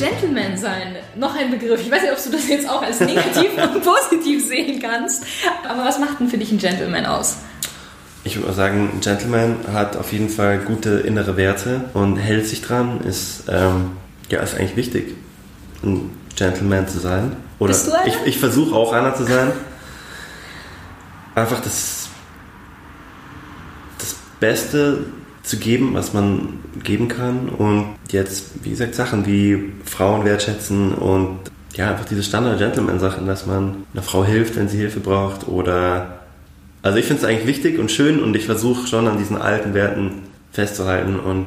Gentleman 0.00 0.56
sein, 0.56 0.96
noch 1.16 1.36
ein 1.36 1.50
Begriff. 1.50 1.80
Ich 1.80 1.90
weiß 1.90 2.02
nicht, 2.02 2.12
ob 2.12 2.22
du 2.22 2.30
das 2.30 2.48
jetzt 2.48 2.68
auch 2.68 2.82
als 2.82 3.00
negativ 3.00 3.50
und 3.62 3.82
positiv 3.84 4.46
sehen 4.46 4.80
kannst. 4.80 5.24
Aber 5.68 5.84
was 5.84 5.98
macht 5.98 6.20
denn 6.20 6.28
für 6.28 6.38
dich 6.38 6.50
ein 6.50 6.58
Gentleman 6.58 7.06
aus? 7.06 7.36
Ich 8.24 8.36
würde 8.36 8.52
sagen, 8.52 8.90
ein 8.94 9.00
Gentleman 9.00 9.56
hat 9.72 9.96
auf 9.96 10.12
jeden 10.12 10.28
Fall 10.28 10.58
gute 10.58 11.00
innere 11.00 11.36
Werte 11.36 11.90
und 11.94 12.16
hält 12.16 12.46
sich 12.46 12.62
dran, 12.62 13.00
ist, 13.00 13.44
ähm, 13.48 13.92
ja, 14.28 14.40
ist 14.40 14.54
eigentlich 14.54 14.76
wichtig, 14.76 15.14
ein 15.82 16.10
Gentleman 16.36 16.86
zu 16.88 16.98
sein. 16.98 17.36
Oder 17.58 17.72
Bist 17.72 17.86
du 17.86 17.92
einer? 17.92 18.06
ich, 18.06 18.14
ich 18.24 18.38
versuche 18.38 18.74
auch 18.74 18.92
einer 18.92 19.14
zu 19.14 19.24
sein. 19.24 19.52
Einfach 21.34 21.60
das, 21.60 22.08
das 23.98 24.16
Beste 24.40 25.04
zu 25.50 25.58
geben, 25.58 25.90
was 25.94 26.14
man 26.14 26.60
geben 26.82 27.08
kann. 27.08 27.48
Und 27.48 27.96
jetzt, 28.10 28.64
wie 28.64 28.70
gesagt, 28.70 28.94
Sachen 28.94 29.26
wie 29.26 29.72
Frauen 29.84 30.24
wertschätzen 30.24 30.94
und 30.94 31.40
ja, 31.74 31.90
einfach 31.90 32.04
diese 32.04 32.22
Standard-Gentleman-Sachen, 32.22 33.26
dass 33.26 33.46
man 33.46 33.84
einer 33.92 34.02
Frau 34.02 34.24
hilft, 34.24 34.56
wenn 34.56 34.68
sie 34.68 34.78
Hilfe 34.78 35.00
braucht 35.00 35.46
oder 35.48 36.20
also 36.82 36.98
ich 36.98 37.04
finde 37.04 37.22
es 37.22 37.28
eigentlich 37.28 37.46
wichtig 37.46 37.78
und 37.78 37.90
schön 37.90 38.22
und 38.22 38.34
ich 38.34 38.46
versuche 38.46 38.86
schon 38.86 39.06
an 39.06 39.18
diesen 39.18 39.36
alten 39.36 39.74
Werten 39.74 40.22
festzuhalten 40.50 41.20
und 41.20 41.46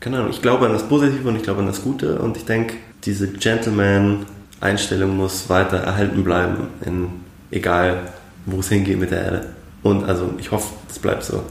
keine 0.00 0.18
Ahnung, 0.18 0.30
ich 0.30 0.42
glaube 0.42 0.66
an 0.66 0.72
das 0.72 0.88
Positive 0.88 1.26
und 1.26 1.36
ich 1.36 1.44
glaube 1.44 1.60
an 1.60 1.66
das 1.66 1.82
Gute 1.82 2.18
und 2.18 2.36
ich 2.36 2.44
denke, 2.44 2.74
diese 3.04 3.28
Gentleman-Einstellung 3.28 5.16
muss 5.16 5.48
weiter 5.48 5.78
erhalten 5.78 6.24
bleiben, 6.24 6.68
in, 6.84 7.08
egal 7.50 8.00
wo 8.46 8.60
es 8.60 8.68
hingeht 8.68 8.98
mit 8.98 9.12
der 9.12 9.22
Erde. 9.22 9.46
Und 9.82 10.04
also 10.04 10.34
ich 10.38 10.50
hoffe, 10.50 10.74
es 10.90 10.98
bleibt 10.98 11.24
so. 11.24 11.42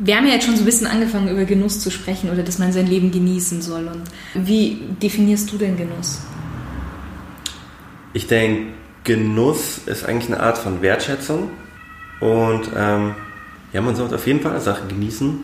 Wir 0.00 0.16
haben 0.16 0.26
ja 0.26 0.34
jetzt 0.34 0.46
schon 0.46 0.54
so 0.54 0.62
ein 0.62 0.64
bisschen 0.66 0.86
angefangen, 0.86 1.28
über 1.28 1.44
Genuss 1.44 1.80
zu 1.80 1.90
sprechen 1.90 2.30
oder 2.30 2.42
dass 2.44 2.58
man 2.58 2.72
sein 2.72 2.86
Leben 2.86 3.10
genießen 3.10 3.62
soll. 3.62 3.88
Und 3.88 4.02
wie 4.34 4.78
definierst 5.02 5.52
du 5.52 5.58
denn 5.58 5.76
Genuss? 5.76 6.20
Ich 8.12 8.26
denke, 8.28 8.72
Genuss 9.04 9.80
ist 9.86 10.04
eigentlich 10.04 10.32
eine 10.32 10.40
Art 10.42 10.58
von 10.58 10.82
Wertschätzung 10.82 11.50
und 12.20 12.70
ähm, 12.76 13.14
ja, 13.72 13.80
man 13.80 13.96
sollte 13.96 14.14
auf 14.14 14.26
jeden 14.26 14.40
Fall 14.40 14.60
Sachen 14.60 14.88
genießen. 14.88 15.40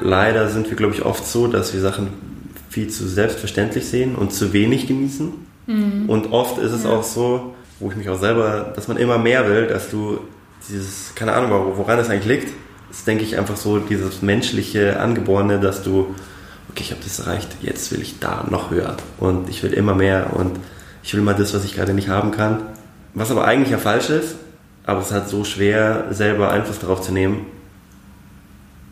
Leider 0.00 0.48
sind 0.48 0.68
wir, 0.68 0.76
glaube 0.76 0.94
ich, 0.94 1.04
oft 1.04 1.26
so, 1.26 1.46
dass 1.48 1.74
wir 1.74 1.80
Sachen 1.80 2.08
viel 2.70 2.88
zu 2.88 3.06
selbstverständlich 3.08 3.84
sehen 3.86 4.14
und 4.14 4.32
zu 4.32 4.52
wenig 4.52 4.86
genießen. 4.86 5.32
Und 6.08 6.32
oft 6.32 6.58
ist 6.58 6.72
es 6.72 6.84
Ja. 6.84 6.90
auch 6.90 7.02
so, 7.04 7.54
wo 7.78 7.90
ich 7.90 7.96
mich 7.96 8.08
auch 8.08 8.18
selber, 8.18 8.72
dass 8.74 8.88
man 8.88 8.96
immer 8.96 9.16
mehr 9.18 9.48
will, 9.48 9.66
dass 9.68 9.90
du 9.90 10.18
dieses, 10.68 11.12
keine 11.14 11.32
Ahnung, 11.34 11.50
wor- 11.50 11.76
woran 11.76 11.98
es 11.98 12.08
eigentlich 12.10 12.26
liegt, 12.42 12.52
ist, 12.92 13.06
denke 13.06 13.24
ich, 13.24 13.38
einfach 13.38 13.56
so 13.56 13.78
dieses 13.78 14.22
menschliche 14.22 15.00
Angeborene, 15.00 15.58
dass 15.58 15.82
du, 15.82 16.14
okay, 16.70 16.82
ich 16.82 16.90
habe 16.92 17.00
das 17.02 17.18
erreicht, 17.18 17.48
jetzt 17.62 17.90
will 17.90 18.02
ich 18.02 18.20
da 18.20 18.46
noch 18.48 18.70
höher 18.70 18.96
und 19.18 19.48
ich 19.48 19.62
will 19.62 19.72
immer 19.72 19.94
mehr 19.94 20.34
und 20.36 20.58
ich 21.02 21.14
will 21.14 21.22
mal 21.22 21.34
das, 21.34 21.54
was 21.54 21.64
ich 21.64 21.74
gerade 21.74 21.94
nicht 21.94 22.08
haben 22.08 22.30
kann. 22.30 22.62
Was 23.14 23.30
aber 23.30 23.44
eigentlich 23.44 23.70
ja 23.70 23.78
falsch 23.78 24.10
ist, 24.10 24.36
aber 24.84 25.00
es 25.00 25.06
ist 25.06 25.12
halt 25.12 25.28
so 25.28 25.44
schwer, 25.44 26.06
selber 26.10 26.50
Einfluss 26.50 26.78
darauf 26.78 27.00
zu 27.00 27.12
nehmen 27.12 27.46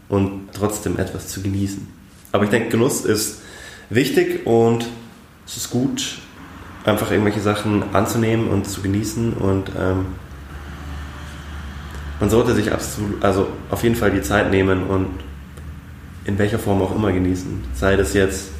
und 0.08 0.48
trotzdem 0.52 0.98
etwas 0.98 1.28
zu 1.28 1.42
genießen. 1.42 1.86
Aber 2.32 2.44
ich 2.44 2.50
denke, 2.50 2.70
Genuss 2.70 3.04
ist 3.04 3.40
wichtig 3.90 4.46
und 4.46 4.86
es 5.46 5.56
ist 5.56 5.70
gut, 5.70 6.18
einfach 6.84 7.10
irgendwelche 7.10 7.40
Sachen 7.40 7.82
anzunehmen 7.94 8.48
und 8.48 8.68
zu 8.68 8.82
genießen 8.82 9.34
und 9.34 9.70
ähm, 9.78 10.06
man 12.20 12.28
sollte 12.30 12.54
sich 12.54 12.70
absolut, 12.70 13.24
also 13.24 13.48
auf 13.70 13.82
jeden 13.82 13.96
Fall 13.96 14.10
die 14.10 14.22
Zeit 14.22 14.50
nehmen 14.50 14.84
und 14.84 15.08
in 16.24 16.38
welcher 16.38 16.58
Form 16.58 16.82
auch 16.82 16.94
immer 16.94 17.12
genießen. 17.12 17.64
Sei 17.74 17.96
das 17.96 18.12
jetzt 18.12 18.50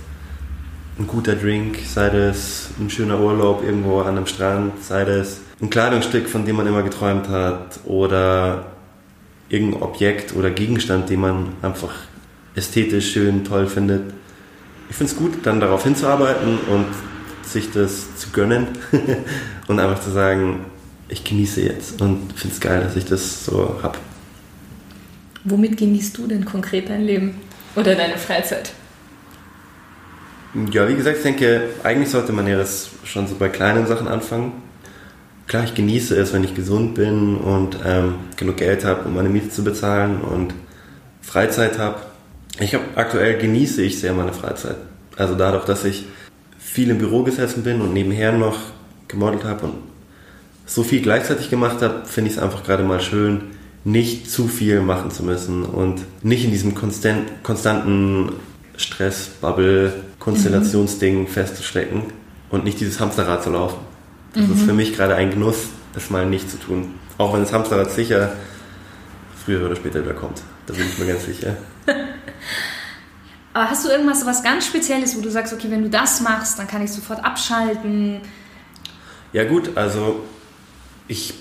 ein 0.99 1.07
guter 1.07 1.35
Drink, 1.35 1.79
sei 1.87 2.09
das 2.09 2.71
ein 2.81 2.91
schöner 2.91 3.21
Urlaub 3.21 3.63
irgendwo 3.63 4.01
an 4.01 4.17
einem 4.17 4.27
Strand, 4.27 4.83
sei 4.83 5.05
das 5.05 5.41
ein 5.61 5.69
Kleidungsstück, 5.69 6.29
von 6.29 6.47
dem 6.47 6.57
man 6.57 6.67
immer 6.67 6.83
geträumt 6.83 7.29
hat 7.29 7.81
oder 7.85 8.67
irgendein 9.51 9.83
Objekt 9.83 10.35
oder 10.35 10.51
Gegenstand, 10.51 11.11
den 11.11 11.21
man 11.21 11.49
einfach 11.61 11.93
ästhetisch 12.55 13.13
schön 13.13 13.45
toll 13.45 13.67
findet. 13.67 14.15
Ich 14.89 14.97
finde 14.97 15.13
es 15.13 15.19
gut, 15.19 15.33
dann 15.45 15.61
darauf 15.61 15.85
hinzuarbeiten 15.85 16.59
und 16.71 16.87
sich 17.43 17.71
das 17.73 18.17
zu 18.17 18.31
gönnen 18.31 18.69
und 19.69 19.79
einfach 19.79 20.01
zu 20.01 20.11
sagen, 20.11 20.65
ich 21.11 21.25
genieße 21.25 21.63
jetzt 21.63 22.01
und 22.01 22.33
finde 22.35 22.55
es 22.55 22.61
geil, 22.61 22.81
dass 22.81 22.97
ich 22.97 23.05
das 23.05 23.45
so 23.45 23.81
habe. 23.83 23.99
Womit 25.45 25.77
genießt 25.77 26.17
du 26.19 26.27
denn 26.27 26.45
konkret 26.45 26.89
dein 26.89 27.05
Leben 27.05 27.35
oder 27.75 27.95
deine 27.95 28.17
Freizeit? 28.17 28.73
Ja, 30.73 30.89
wie 30.89 30.97
gesagt, 30.97 31.19
ich 31.19 31.23
denke, 31.23 31.63
eigentlich 31.83 32.11
sollte 32.11 32.33
man 32.33 32.47
ja 32.47 32.57
das 32.57 32.91
schon 33.05 33.27
so 33.27 33.37
bei 33.37 33.49
kleinen 33.49 33.87
Sachen 33.87 34.09
anfangen. 34.09 34.53
Klar, 35.47 35.65
ich 35.65 35.75
genieße 35.75 36.17
es, 36.17 36.33
wenn 36.33 36.45
ich 36.45 36.55
gesund 36.55 36.95
bin 36.95 37.37
und 37.37 37.79
ähm, 37.85 38.17
genug 38.37 38.57
Geld 38.57 38.85
habe, 38.85 39.09
um 39.09 39.15
meine 39.15 39.29
Miete 39.29 39.49
zu 39.49 39.65
bezahlen 39.65 40.21
und 40.21 40.55
Freizeit 41.23 41.79
habe. 41.79 42.01
Ich 42.59 42.75
habe 42.75 42.85
aktuell 42.97 43.39
genieße 43.39 43.83
ich 43.83 44.01
sehr 44.01 44.13
meine 44.13 44.33
Freizeit. 44.33 44.77
Also 45.17 45.35
dadurch, 45.35 45.65
dass 45.65 45.85
ich 45.85 46.05
viel 46.59 46.91
im 46.91 46.99
Büro 46.99 47.23
gesessen 47.23 47.63
bin 47.63 47.81
und 47.81 47.93
nebenher 47.93 48.33
noch 48.33 48.59
gemodelt 49.09 49.45
habe 49.45 49.67
und 49.67 49.75
so 50.71 50.85
viel 50.85 51.03
gleichzeitig 51.03 51.51
gemacht 51.51 51.83
habe, 51.83 52.07
finde 52.07 52.31
ich 52.31 52.37
es 52.37 52.43
einfach 52.43 52.63
gerade 52.63 52.85
mal 52.85 53.01
schön, 53.01 53.43
nicht 53.83 54.31
zu 54.31 54.47
viel 54.47 54.81
machen 54.83 55.11
zu 55.11 55.25
müssen 55.25 55.65
und 55.65 56.03
nicht 56.23 56.45
in 56.45 56.53
diesem 56.53 56.77
konstant, 56.77 57.43
konstanten 57.43 58.31
Stress, 58.77 59.31
Bubble, 59.41 59.93
Konstellationsding 60.21 61.27
festzustecken 61.27 62.05
und 62.51 62.63
nicht 62.63 62.79
dieses 62.79 63.01
Hamsterrad 63.01 63.43
zu 63.43 63.51
laufen. 63.51 63.79
Das 64.33 64.49
ist 64.49 64.63
für 64.63 64.73
mich 64.73 64.95
gerade 64.95 65.17
ein 65.17 65.31
Genuss, 65.31 65.71
das 65.93 66.09
mal 66.09 66.25
nicht 66.25 66.49
zu 66.49 66.57
tun. 66.57 66.95
Auch 67.19 67.33
wenn 67.33 67.41
das 67.41 67.53
Hamsterrad 67.53 67.91
sicher 67.91 68.33
früher 69.45 69.67
oder 69.67 69.75
später 69.75 70.05
wieder 70.05 70.15
kommt. 70.15 70.41
Da 70.67 70.75
bin 70.75 70.87
ich 70.87 70.99
mir 70.99 71.07
ganz 71.07 71.25
sicher. 71.25 71.57
Aber 73.55 73.69
hast 73.69 73.85
du 73.85 73.89
irgendwas, 73.91 74.25
was 74.25 74.45
ganz 74.45 74.67
Spezielles, 74.67 75.17
wo 75.17 75.21
du 75.21 75.31
sagst, 75.31 75.53
okay, 75.53 75.67
wenn 75.69 75.83
du 75.83 75.91
das 75.91 76.21
machst, 76.21 76.61
dann 76.61 76.69
kann 76.69 76.81
ich 76.85 76.93
sofort 76.93 77.25
abschalten? 77.25 78.21
Ja 79.33 79.43
gut, 79.45 79.77
also 79.77 80.23
ich 81.11 81.35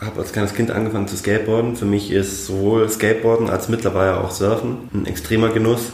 habe 0.00 0.20
als 0.20 0.32
kleines 0.32 0.54
Kind 0.54 0.70
angefangen 0.70 1.06
zu 1.06 1.16
skateboarden. 1.16 1.76
Für 1.76 1.84
mich 1.84 2.10
ist 2.10 2.46
sowohl 2.46 2.88
Skateboarden 2.88 3.50
als 3.50 3.68
mittlerweile 3.68 4.18
auch 4.18 4.30
Surfen 4.30 4.88
ein 4.92 5.06
extremer 5.06 5.50
Genuss. 5.50 5.92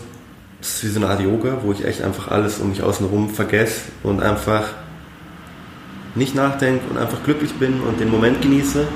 Das 0.61 0.77
ist 0.77 0.85
wie 0.85 0.89
so 0.89 1.01
eine 1.01 1.09
Art 1.09 1.21
Yoga, 1.21 1.59
wo 1.63 1.73
ich 1.73 1.85
echt 1.85 2.03
einfach 2.03 2.29
alles 2.29 2.59
um 2.59 2.71
mich 2.71 2.83
außen 2.83 3.07
herum 3.07 3.31
vergesse 3.31 3.81
und 4.03 4.23
einfach 4.23 4.69
nicht 6.15 6.35
nachdenke 6.35 6.83
und 6.89 6.99
einfach 6.99 7.23
glücklich 7.25 7.53
bin 7.55 7.81
und 7.81 7.99
den 8.01 8.11
Moment 8.11 8.43
genieße. 8.43 8.87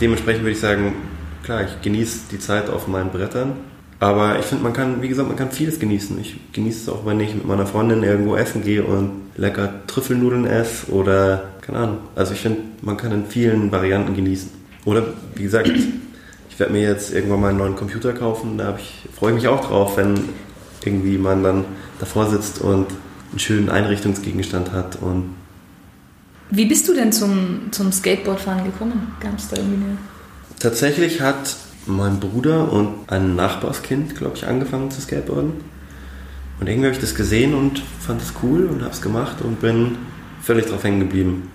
Dementsprechend 0.00 0.42
würde 0.42 0.52
ich 0.52 0.60
sagen, 0.60 0.94
klar, 1.42 1.62
ich 1.64 1.80
genieße 1.80 2.24
die 2.30 2.38
Zeit 2.38 2.68
auf 2.68 2.88
meinen 2.88 3.10
Brettern. 3.10 3.52
Aber 3.98 4.38
ich 4.38 4.44
finde, 4.44 4.64
man 4.64 4.74
kann, 4.74 5.00
wie 5.00 5.08
gesagt, 5.08 5.28
man 5.28 5.38
kann 5.38 5.50
vieles 5.50 5.78
genießen. 5.80 6.20
Ich 6.20 6.36
genieße 6.52 6.82
es 6.82 6.88
auch, 6.88 7.06
wenn 7.06 7.18
ich 7.20 7.34
mit 7.34 7.46
meiner 7.46 7.66
Freundin 7.66 8.02
irgendwo 8.02 8.36
essen 8.36 8.62
gehe 8.62 8.84
und 8.84 9.30
lecker 9.36 9.86
Trüffelnudeln 9.86 10.44
esse 10.44 10.92
oder, 10.92 11.44
keine 11.66 11.78
Ahnung. 11.78 11.98
Also 12.14 12.32
ich 12.32 12.40
finde, 12.40 12.60
man 12.82 12.96
kann 12.96 13.12
in 13.12 13.26
vielen 13.26 13.72
Varianten 13.72 14.14
genießen. 14.14 14.50
Oder, 14.84 15.04
wie 15.34 15.42
gesagt, 15.42 15.68
ich 16.48 16.58
werde 16.60 16.72
mir 16.72 16.82
jetzt 16.82 17.12
irgendwann 17.12 17.40
mal 17.40 17.48
einen 17.48 17.58
neuen 17.58 17.76
Computer 17.76 18.12
kaufen. 18.12 18.56
Da 18.56 18.78
freue 19.14 19.32
ich 19.32 19.36
mich 19.36 19.48
auch 19.48 19.66
drauf, 19.66 19.96
wenn 19.96 20.14
irgendwie 20.84 21.18
man 21.18 21.42
dann 21.42 21.64
davor 21.98 22.30
sitzt 22.30 22.60
und 22.60 22.86
einen 23.32 23.38
schönen 23.38 23.68
Einrichtungsgegenstand 23.68 24.70
hat 24.72 24.96
und 25.02 25.34
Wie 26.50 26.66
bist 26.66 26.88
du 26.88 26.94
denn 26.94 27.10
zum, 27.10 27.72
zum 27.72 27.90
Skateboardfahren 27.90 28.64
gekommen? 28.64 29.12
Gab 29.20 29.36
es 29.36 29.48
da 29.48 29.56
irgendwie 29.56 29.84
eine... 29.84 29.98
Tatsächlich 30.60 31.20
hat 31.20 31.56
mein 31.86 32.20
Bruder 32.20 32.72
und 32.72 32.90
ein 33.08 33.34
Nachbarskind, 33.34 34.14
glaube 34.14 34.36
ich, 34.36 34.46
angefangen 34.46 34.90
zu 34.92 35.00
skateboarden. 35.00 35.52
Und 36.60 36.68
irgendwie 36.68 36.86
habe 36.86 36.94
ich 36.94 37.00
das 37.00 37.16
gesehen 37.16 37.54
und 37.54 37.82
fand 38.00 38.22
es 38.22 38.32
cool 38.42 38.66
und 38.66 38.82
habe 38.82 38.92
es 38.92 39.02
gemacht 39.02 39.42
und 39.42 39.60
bin 39.60 39.98
völlig 40.40 40.66
drauf 40.66 40.84
hängen 40.84 41.00
geblieben. 41.00 41.50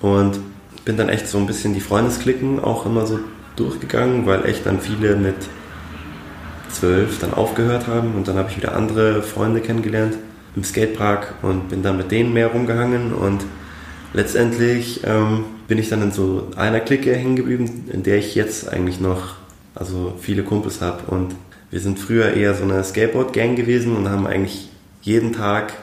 Und 0.00 0.40
bin 0.84 0.96
dann 0.96 1.08
echt 1.08 1.28
so 1.28 1.38
ein 1.38 1.46
bisschen 1.46 1.74
die 1.74 1.80
Freundesklicken 1.80 2.60
auch 2.60 2.86
immer 2.86 3.06
so 3.06 3.20
durchgegangen, 3.56 4.26
weil 4.26 4.46
echt 4.46 4.64
dann 4.66 4.80
viele 4.80 5.16
mit 5.16 5.36
zwölf 6.70 7.18
dann 7.20 7.34
aufgehört 7.34 7.86
haben. 7.86 8.14
Und 8.14 8.28
dann 8.28 8.36
habe 8.36 8.50
ich 8.50 8.56
wieder 8.56 8.76
andere 8.76 9.22
Freunde 9.22 9.60
kennengelernt 9.60 10.14
im 10.56 10.64
Skatepark 10.64 11.34
und 11.42 11.68
bin 11.68 11.82
dann 11.82 11.96
mit 11.96 12.10
denen 12.10 12.32
mehr 12.32 12.48
rumgehangen. 12.48 13.12
Und 13.12 13.44
letztendlich 14.12 15.02
ähm, 15.04 15.44
bin 15.66 15.78
ich 15.78 15.88
dann 15.88 16.02
in 16.02 16.12
so 16.12 16.48
einer 16.56 16.80
Clique 16.80 17.14
hängen 17.14 17.36
geblieben, 17.36 17.84
in 17.92 18.02
der 18.02 18.18
ich 18.18 18.34
jetzt 18.34 18.68
eigentlich 18.68 19.00
noch 19.00 19.36
also 19.74 20.14
viele 20.18 20.42
Kumpels 20.42 20.80
habe 20.80 21.04
und 21.10 21.34
wir 21.70 21.80
sind 21.80 21.98
früher 21.98 22.32
eher 22.32 22.54
so 22.54 22.64
eine 22.64 22.82
Skateboard-Gang 22.82 23.54
gewesen 23.54 23.94
und 23.94 24.08
haben 24.08 24.26
eigentlich 24.26 24.70
jeden 25.02 25.32
Tag 25.32 25.74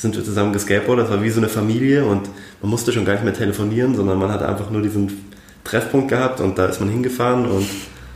sind 0.00 0.16
wir 0.16 0.24
zusammen 0.24 0.52
geskateboardet, 0.52 1.06
das 1.06 1.12
war 1.12 1.22
wie 1.22 1.30
so 1.30 1.40
eine 1.40 1.48
Familie 1.48 2.06
und 2.06 2.30
man 2.62 2.70
musste 2.70 2.92
schon 2.92 3.04
gar 3.04 3.14
nicht 3.14 3.24
mehr 3.24 3.34
telefonieren, 3.34 3.94
sondern 3.94 4.18
man 4.18 4.32
hat 4.32 4.42
einfach 4.42 4.70
nur 4.70 4.80
diesen 4.80 5.32
Treffpunkt 5.64 6.08
gehabt 6.08 6.40
und 6.40 6.58
da 6.58 6.66
ist 6.66 6.80
man 6.80 6.88
hingefahren 6.88 7.46
und 7.46 7.66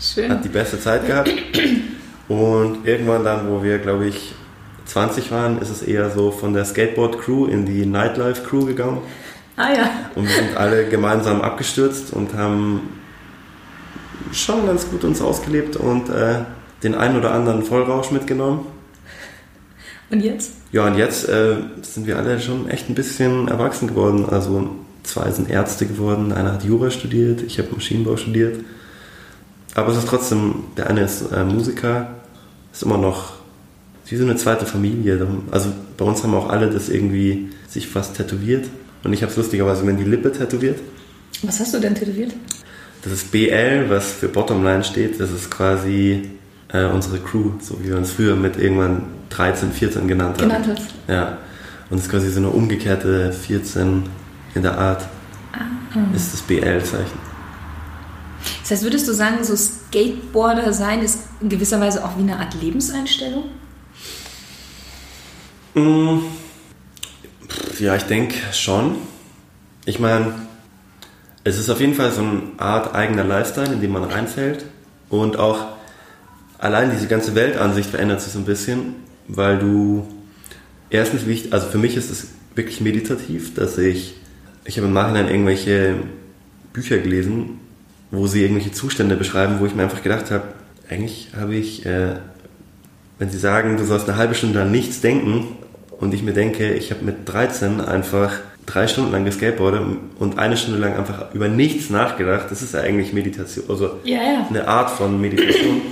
Schön. 0.00 0.30
hat 0.30 0.44
die 0.44 0.48
beste 0.48 0.80
Zeit 0.80 1.06
gehabt. 1.06 1.30
Und 2.26 2.86
irgendwann 2.86 3.22
dann, 3.22 3.50
wo 3.50 3.62
wir, 3.62 3.78
glaube 3.78 4.06
ich, 4.06 4.32
20 4.86 5.30
waren, 5.30 5.60
ist 5.60 5.68
es 5.68 5.82
eher 5.82 6.10
so 6.10 6.30
von 6.30 6.54
der 6.54 6.64
Skateboard-Crew 6.64 7.46
in 7.46 7.66
die 7.66 7.84
Nightlife-Crew 7.84 8.64
gegangen. 8.64 9.02
Ah 9.56 9.72
ja. 9.74 9.90
Und 10.14 10.26
wir 10.26 10.34
sind 10.34 10.56
alle 10.56 10.88
gemeinsam 10.88 11.42
abgestürzt 11.42 12.12
und 12.14 12.34
haben 12.34 12.80
schon 14.32 14.66
ganz 14.66 14.88
gut 14.88 15.04
uns 15.04 15.20
ausgelebt 15.20 15.76
und 15.76 16.08
äh, 16.08 16.36
den 16.82 16.94
einen 16.94 17.18
oder 17.18 17.32
anderen 17.32 17.62
Vollrausch 17.62 18.10
mitgenommen. 18.10 18.66
Und 20.10 20.20
jetzt? 20.20 20.52
Ja, 20.74 20.88
und 20.88 20.98
jetzt 20.98 21.28
äh, 21.28 21.54
sind 21.82 22.08
wir 22.08 22.18
alle 22.18 22.40
schon 22.40 22.68
echt 22.68 22.88
ein 22.88 22.96
bisschen 22.96 23.46
erwachsen 23.46 23.86
geworden. 23.86 24.28
Also 24.28 24.70
zwei 25.04 25.30
sind 25.30 25.48
Ärzte 25.48 25.86
geworden, 25.86 26.32
einer 26.32 26.54
hat 26.54 26.64
Jura 26.64 26.90
studiert, 26.90 27.42
ich 27.42 27.60
habe 27.60 27.68
Maschinenbau 27.70 28.16
studiert. 28.16 28.58
Aber 29.76 29.92
es 29.92 29.98
ist 29.98 30.08
trotzdem, 30.08 30.64
der 30.76 30.90
eine 30.90 31.02
ist 31.02 31.30
äh, 31.30 31.44
Musiker, 31.44 32.08
ist 32.72 32.82
immer 32.82 32.98
noch 32.98 33.34
wie 34.08 34.16
so 34.16 34.24
eine 34.24 34.34
zweite 34.34 34.66
Familie. 34.66 35.24
Also 35.52 35.68
bei 35.96 36.04
uns 36.04 36.24
haben 36.24 36.34
auch 36.34 36.48
alle 36.48 36.68
das 36.68 36.88
irgendwie 36.88 37.50
sich 37.68 37.86
fast 37.86 38.16
tätowiert. 38.16 38.66
Und 39.04 39.12
ich 39.12 39.22
habe 39.22 39.30
es 39.30 39.36
lustigerweise 39.36 39.84
mir 39.84 39.92
in 39.92 39.98
die 39.98 40.02
Lippe 40.02 40.32
tätowiert. 40.32 40.80
Was 41.42 41.60
hast 41.60 41.72
du 41.72 41.78
denn 41.78 41.94
tätowiert? 41.94 42.32
Das 43.04 43.12
ist 43.12 43.30
BL, 43.30 43.88
was 43.90 44.14
für 44.14 44.26
Bottomline 44.26 44.82
steht. 44.82 45.20
Das 45.20 45.30
ist 45.30 45.52
quasi 45.52 46.30
äh, 46.72 46.86
unsere 46.86 47.18
Crew, 47.18 47.52
so 47.60 47.78
wie 47.80 47.90
wir 47.90 47.96
uns 47.96 48.10
früher 48.10 48.34
mit 48.34 48.56
irgendwann 48.56 49.04
13, 49.34 49.72
14 49.72 50.08
genannt 50.08 50.40
haben. 50.40 50.48
Genannt 50.48 50.68
hast. 50.68 50.86
Ja. 51.08 51.38
Und 51.90 51.98
es 51.98 52.04
ist 52.04 52.10
quasi 52.10 52.30
so 52.30 52.38
eine 52.38 52.50
umgekehrte 52.50 53.32
14 53.32 54.04
in 54.54 54.62
der 54.62 54.78
Art. 54.78 55.06
Ah. 55.52 56.14
Ist 56.14 56.32
das 56.32 56.42
BL-Zeichen. 56.42 57.24
Das 58.62 58.70
heißt, 58.70 58.82
würdest 58.82 59.08
du 59.08 59.12
sagen, 59.12 59.42
so 59.42 59.54
Skateboarder 59.56 60.72
sein 60.72 61.02
ist 61.02 61.20
in 61.40 61.48
gewisser 61.48 61.80
Weise 61.80 62.04
auch 62.04 62.16
wie 62.16 62.22
eine 62.22 62.38
Art 62.38 62.54
Lebenseinstellung? 62.60 63.44
Mm. 65.74 66.18
Ja, 67.78 67.96
ich 67.96 68.04
denke 68.04 68.36
schon. 68.52 68.96
Ich 69.84 69.98
meine, 69.98 70.34
es 71.42 71.58
ist 71.58 71.68
auf 71.68 71.80
jeden 71.80 71.94
Fall 71.94 72.10
so 72.10 72.22
eine 72.22 72.42
Art 72.56 72.94
eigener 72.94 73.24
Lifestyle, 73.24 73.72
in 73.72 73.80
den 73.80 73.92
man 73.92 74.04
reinfällt. 74.04 74.64
Und 75.10 75.36
auch 75.36 75.66
allein 76.58 76.90
diese 76.90 77.06
ganze 77.06 77.34
Weltansicht 77.34 77.90
verändert 77.90 78.22
sich 78.22 78.32
so 78.32 78.38
ein 78.38 78.46
bisschen, 78.46 78.94
weil 79.28 79.58
du 79.58 80.06
erstens, 80.90 81.26
wichtig, 81.26 81.52
also 81.52 81.68
für 81.68 81.78
mich 81.78 81.96
ist 81.96 82.10
es 82.10 82.28
wirklich 82.54 82.80
meditativ, 82.80 83.54
dass 83.54 83.78
ich, 83.78 84.14
ich 84.64 84.76
habe 84.76 84.86
im 84.86 84.92
Nachhinein 84.92 85.28
irgendwelche 85.28 85.96
Bücher 86.72 86.98
gelesen, 86.98 87.60
wo 88.10 88.26
sie 88.26 88.42
irgendwelche 88.42 88.72
Zustände 88.72 89.16
beschreiben, 89.16 89.56
wo 89.58 89.66
ich 89.66 89.74
mir 89.74 89.82
einfach 89.82 90.02
gedacht 90.02 90.30
habe, 90.30 90.44
eigentlich 90.88 91.28
habe 91.36 91.54
ich, 91.54 91.84
äh, 91.86 92.16
wenn 93.18 93.30
sie 93.30 93.38
sagen, 93.38 93.76
du 93.76 93.84
sollst 93.84 94.08
eine 94.08 94.18
halbe 94.18 94.34
Stunde 94.34 94.62
an 94.62 94.70
nichts 94.70 95.00
denken 95.00 95.56
und 95.98 96.14
ich 96.14 96.22
mir 96.22 96.32
denke, 96.32 96.74
ich 96.74 96.90
habe 96.90 97.04
mit 97.04 97.28
13 97.28 97.80
einfach 97.80 98.32
drei 98.66 98.86
Stunden 98.88 99.12
lang 99.12 99.24
geskateboardet 99.24 99.82
und 100.18 100.38
eine 100.38 100.56
Stunde 100.56 100.78
lang 100.78 100.96
einfach 100.96 101.34
über 101.34 101.48
nichts 101.48 101.90
nachgedacht. 101.90 102.46
Das 102.50 102.62
ist 102.62 102.74
ja 102.74 102.80
eigentlich 102.80 103.12
Meditation, 103.12 103.64
also 103.68 104.00
ja, 104.04 104.18
ja. 104.18 104.46
eine 104.48 104.68
Art 104.68 104.90
von 104.90 105.20
Meditation. 105.20 105.82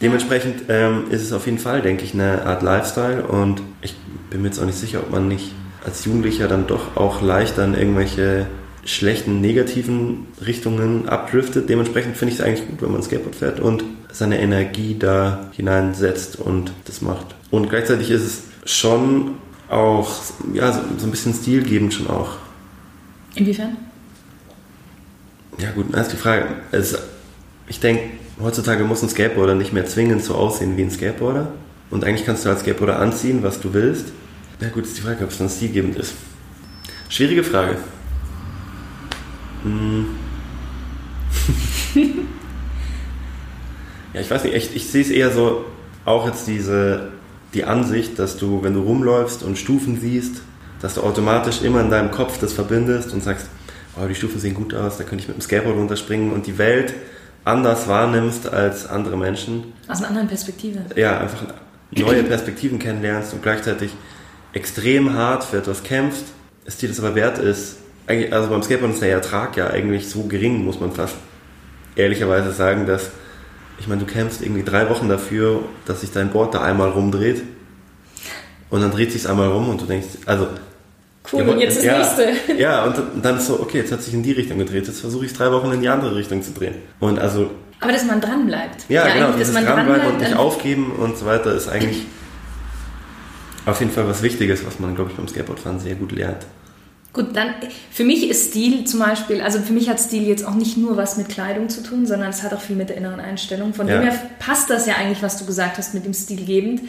Dementsprechend 0.00 0.64
ähm, 0.68 1.04
ist 1.10 1.22
es 1.22 1.32
auf 1.32 1.46
jeden 1.46 1.58
Fall, 1.58 1.82
denke 1.82 2.04
ich, 2.04 2.14
eine 2.14 2.44
Art 2.44 2.62
Lifestyle 2.62 3.24
und 3.24 3.62
ich 3.82 3.96
bin 4.30 4.42
mir 4.42 4.48
jetzt 4.48 4.60
auch 4.60 4.66
nicht 4.66 4.78
sicher, 4.78 5.00
ob 5.00 5.10
man 5.10 5.26
nicht 5.26 5.52
als 5.84 6.04
Jugendlicher 6.04 6.48
dann 6.48 6.66
doch 6.66 6.96
auch 6.96 7.22
leichter 7.22 7.64
in 7.64 7.74
irgendwelche 7.74 8.46
schlechten, 8.84 9.40
negativen 9.40 10.26
Richtungen 10.44 11.08
abdriftet. 11.08 11.68
Dementsprechend 11.68 12.16
finde 12.16 12.32
ich 12.32 12.40
es 12.40 12.44
eigentlich 12.44 12.66
gut, 12.68 12.80
wenn 12.80 12.92
man 12.92 13.02
Skateboard 13.02 13.34
fährt 13.34 13.60
und 13.60 13.84
seine 14.10 14.40
Energie 14.40 14.96
da 14.98 15.50
hineinsetzt 15.52 16.38
und 16.38 16.72
das 16.86 17.02
macht. 17.02 17.34
Und 17.50 17.68
gleichzeitig 17.68 18.10
ist 18.10 18.22
es 18.22 18.42
schon 18.70 19.32
auch 19.68 20.10
ja, 20.54 20.72
so, 20.72 20.80
so 20.96 21.06
ein 21.06 21.10
bisschen 21.10 21.34
stilgebend 21.34 21.92
schon 21.92 22.08
auch. 22.08 22.36
Inwiefern? 23.34 23.76
Ja 25.58 25.70
gut, 25.72 25.86
das 25.92 26.06
ist 26.06 26.12
die 26.12 26.16
Frage. 26.16 26.46
Es, 26.70 26.96
ich 27.66 27.80
denke, 27.80 28.02
heutzutage 28.40 28.84
muss 28.84 29.02
ein 29.02 29.08
Skateboarder 29.08 29.54
nicht 29.54 29.72
mehr 29.72 29.86
zwingend 29.86 30.22
so 30.24 30.34
aussehen 30.34 30.76
wie 30.76 30.82
ein 30.82 30.90
Skateboarder. 30.90 31.52
Und 31.90 32.04
eigentlich 32.04 32.26
kannst 32.26 32.44
du 32.44 32.50
als 32.50 32.60
Skateboarder 32.60 32.98
anziehen, 32.98 33.42
was 33.42 33.60
du 33.60 33.72
willst. 33.72 34.06
Ja 34.60 34.68
gut, 34.68 34.84
ist 34.84 34.96
die 34.96 35.02
Frage, 35.02 35.24
ob 35.24 35.30
es 35.30 35.38
dann 35.38 35.48
stilgebend 35.48 35.96
ist. 35.96 36.14
Schwierige 37.08 37.44
Frage. 37.44 37.76
Hm. 39.62 40.06
ja, 44.14 44.20
ich 44.20 44.30
weiß 44.30 44.44
nicht, 44.44 44.54
ich, 44.54 44.76
ich 44.76 44.86
sehe 44.88 45.02
es 45.02 45.10
eher 45.10 45.30
so, 45.30 45.64
auch 46.04 46.26
jetzt 46.26 46.46
diese 46.46 47.12
die 47.54 47.64
Ansicht, 47.64 48.18
dass 48.18 48.36
du, 48.36 48.62
wenn 48.62 48.74
du 48.74 48.82
rumläufst 48.82 49.42
und 49.42 49.56
Stufen 49.56 49.98
siehst, 49.98 50.42
dass 50.80 50.94
du 50.94 51.02
automatisch 51.02 51.62
immer 51.62 51.80
in 51.80 51.90
deinem 51.90 52.10
Kopf 52.10 52.38
das 52.38 52.52
verbindest 52.52 53.12
und 53.12 53.22
sagst, 53.22 53.46
oh, 53.96 54.06
die 54.06 54.14
Stufen 54.14 54.38
sehen 54.38 54.54
gut 54.54 54.74
aus, 54.74 54.98
da 54.98 55.04
könnte 55.04 55.22
ich 55.22 55.28
mit 55.28 55.38
dem 55.38 55.40
Skateboard 55.40 55.76
runterspringen 55.76 56.32
und 56.32 56.46
die 56.46 56.58
Welt 56.58 56.94
anders 57.48 57.88
wahrnimmst 57.88 58.52
als 58.52 58.86
andere 58.86 59.16
Menschen. 59.16 59.72
Aus 59.88 59.98
einer 59.98 60.08
anderen 60.08 60.28
Perspektive. 60.28 60.80
Ja, 60.94 61.18
einfach 61.18 61.44
neue 61.90 62.22
Perspektiven 62.22 62.78
kennenlernst 62.78 63.32
und 63.32 63.42
gleichzeitig 63.42 63.90
extrem 64.52 65.14
hart 65.14 65.44
für 65.44 65.58
etwas 65.58 65.82
kämpfst, 65.82 66.26
es 66.64 66.76
dir 66.76 66.88
das 66.88 67.00
aber 67.00 67.14
wert 67.14 67.38
ist. 67.38 67.78
Also 68.06 68.48
beim 68.48 68.62
Skateboard 68.62 68.94
ist 68.94 69.02
der 69.02 69.12
Ertrag 69.12 69.56
ja 69.56 69.68
eigentlich 69.68 70.08
so 70.08 70.24
gering, 70.24 70.64
muss 70.64 70.80
man 70.80 70.92
fast 70.92 71.16
ehrlicherweise 71.96 72.52
sagen, 72.52 72.86
dass 72.86 73.10
ich 73.80 73.86
meine, 73.86 74.00
du 74.00 74.06
kämpfst 74.06 74.42
irgendwie 74.42 74.64
drei 74.64 74.90
Wochen 74.90 75.08
dafür, 75.08 75.62
dass 75.86 76.00
sich 76.00 76.10
dein 76.10 76.30
Board 76.30 76.54
da 76.54 76.62
einmal 76.62 76.90
rumdreht. 76.90 77.42
Und 78.70 78.82
dann 78.82 78.90
dreht 78.90 79.12
sich 79.12 79.28
einmal 79.28 79.48
rum 79.48 79.68
und 79.68 79.80
du 79.80 79.86
denkst, 79.86 80.08
also. 80.26 80.48
Cool, 81.32 81.42
ja, 81.42 81.52
und 81.52 81.58
jetzt 81.60 81.76
das 81.78 81.84
ja, 81.84 81.98
nächste. 81.98 82.32
Ja, 82.58 82.84
und 82.84 82.96
dann 83.22 83.36
ist 83.36 83.46
so, 83.46 83.60
okay, 83.60 83.78
jetzt 83.78 83.92
hat 83.92 84.02
sich 84.02 84.14
in 84.14 84.22
die 84.22 84.32
Richtung 84.32 84.58
gedreht, 84.58 84.86
jetzt 84.86 85.00
versuche 85.00 85.26
ich 85.26 85.32
es 85.32 85.36
drei 85.36 85.52
Wochen 85.52 85.70
in 85.72 85.80
die 85.80 85.88
andere 85.88 86.16
Richtung 86.16 86.42
zu 86.42 86.52
drehen. 86.52 86.74
Und 87.00 87.18
also. 87.18 87.50
Aber 87.80 87.92
dass 87.92 88.04
man 88.04 88.20
dran 88.20 88.46
bleibt. 88.46 88.84
Ja, 88.88 89.06
ja 89.06 89.14
genau, 89.14 89.32
dieses 89.32 89.54
dranbleiben 89.54 90.06
und 90.06 90.20
nicht 90.20 90.34
aufgeben 90.34 90.92
und 90.92 91.16
so 91.16 91.26
weiter 91.26 91.54
ist 91.54 91.68
eigentlich 91.68 92.06
auf 93.66 93.80
jeden 93.80 93.92
Fall 93.92 94.08
was 94.08 94.22
Wichtiges, 94.22 94.66
was 94.66 94.80
man, 94.80 94.94
glaube 94.94 95.10
ich, 95.10 95.16
beim 95.16 95.28
Skateboardfahren 95.28 95.78
sehr 95.78 95.94
gut 95.94 96.12
lernt. 96.12 96.46
Gut, 97.12 97.34
dann 97.34 97.54
für 97.90 98.04
mich 98.04 98.28
ist 98.28 98.50
Stil 98.50 98.84
zum 98.84 99.00
Beispiel, 99.00 99.40
also 99.40 99.60
für 99.60 99.72
mich 99.72 99.88
hat 99.88 99.98
Stil 99.98 100.26
jetzt 100.26 100.46
auch 100.46 100.54
nicht 100.54 100.76
nur 100.76 100.96
was 100.96 101.16
mit 101.16 101.28
Kleidung 101.28 101.68
zu 101.68 101.82
tun, 101.82 102.06
sondern 102.06 102.30
es 102.30 102.42
hat 102.42 102.52
auch 102.52 102.60
viel 102.60 102.76
mit 102.76 102.90
der 102.90 102.96
inneren 102.96 103.20
Einstellung. 103.20 103.74
Von 103.74 103.88
ja. 103.88 103.98
dem 103.98 104.08
her 104.08 104.18
passt 104.38 104.70
das 104.70 104.86
ja 104.86 104.94
eigentlich, 104.94 105.22
was 105.22 105.38
du 105.38 105.46
gesagt 105.46 105.78
hast 105.78 105.94
mit 105.94 106.04
dem 106.04 106.14
Stilgebend, 106.14 106.82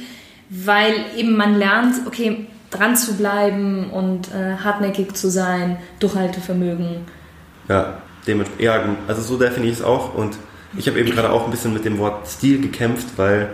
weil 0.49 0.93
eben 1.17 1.35
man 1.35 1.55
lernt, 1.55 1.95
okay, 2.05 2.47
dran 2.71 2.95
zu 2.95 3.15
bleiben 3.15 3.89
und 3.89 4.29
äh, 4.33 4.57
hartnäckig 4.63 5.15
zu 5.15 5.29
sein, 5.29 5.77
Durchhaltevermögen. 5.99 7.05
Ja, 7.67 8.01
dementsprechend, 8.27 8.63
ja, 8.63 8.83
also 9.07 9.21
so 9.21 9.37
definiere 9.37 9.71
ich 9.71 9.79
es 9.79 9.83
auch 9.83 10.13
und 10.13 10.37
ich 10.77 10.87
habe 10.87 10.99
eben 10.99 11.09
gerade 11.11 11.31
auch 11.31 11.45
ein 11.45 11.51
bisschen 11.51 11.73
mit 11.73 11.85
dem 11.85 11.97
Wort 11.97 12.27
Stil 12.27 12.61
gekämpft, 12.61 13.07
weil 13.17 13.49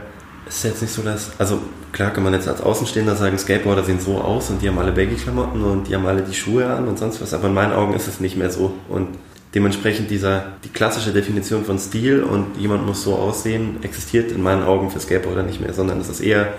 es 0.47 0.57
ist 0.57 0.63
jetzt 0.63 0.81
nicht 0.81 0.93
so, 0.93 1.01
dass, 1.01 1.31
also 1.39 1.61
klar 1.91 2.11
kann 2.11 2.23
man 2.23 2.33
jetzt 2.33 2.47
als 2.47 2.61
Außenstehender 2.61 3.15
sagen, 3.15 3.37
Skateboarder 3.37 3.83
sehen 3.83 3.99
so 3.99 4.19
aus 4.19 4.49
und 4.49 4.61
die 4.61 4.67
haben 4.67 4.77
alle 4.77 4.91
Baggy-Klamotten 4.91 5.63
und 5.63 5.87
die 5.87 5.95
haben 5.95 6.05
alle 6.05 6.21
die 6.21 6.33
Schuhe 6.33 6.67
an 6.67 6.87
und 6.87 6.99
sonst 6.99 7.21
was, 7.21 7.33
aber 7.33 7.47
in 7.47 7.53
meinen 7.53 7.73
Augen 7.73 7.93
ist 7.93 8.07
es 8.07 8.19
nicht 8.19 8.37
mehr 8.37 8.49
so. 8.49 8.73
Und 8.89 9.07
dementsprechend 9.55 10.11
dieser, 10.11 10.53
die 10.63 10.69
klassische 10.69 11.13
Definition 11.13 11.63
von 11.63 11.79
Stil 11.79 12.21
und 12.21 12.57
jemand 12.57 12.85
muss 12.85 13.01
so 13.01 13.15
aussehen, 13.15 13.77
existiert 13.81 14.31
in 14.31 14.43
meinen 14.43 14.63
Augen 14.63 14.91
für 14.91 14.99
Skateboarder 14.99 15.43
nicht 15.43 15.61
mehr, 15.61 15.73
sondern 15.73 15.99
es 16.01 16.09
ist 16.09 16.19
eher 16.19 16.53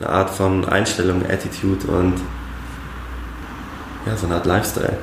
eine 0.00 0.08
Art 0.08 0.30
von 0.30 0.64
Einstellung, 0.64 1.24
Attitude 1.28 1.86
und 1.86 2.14
ja, 4.06 4.16
so 4.16 4.26
eine 4.26 4.36
Art 4.36 4.46
Lifestyle. 4.46 4.98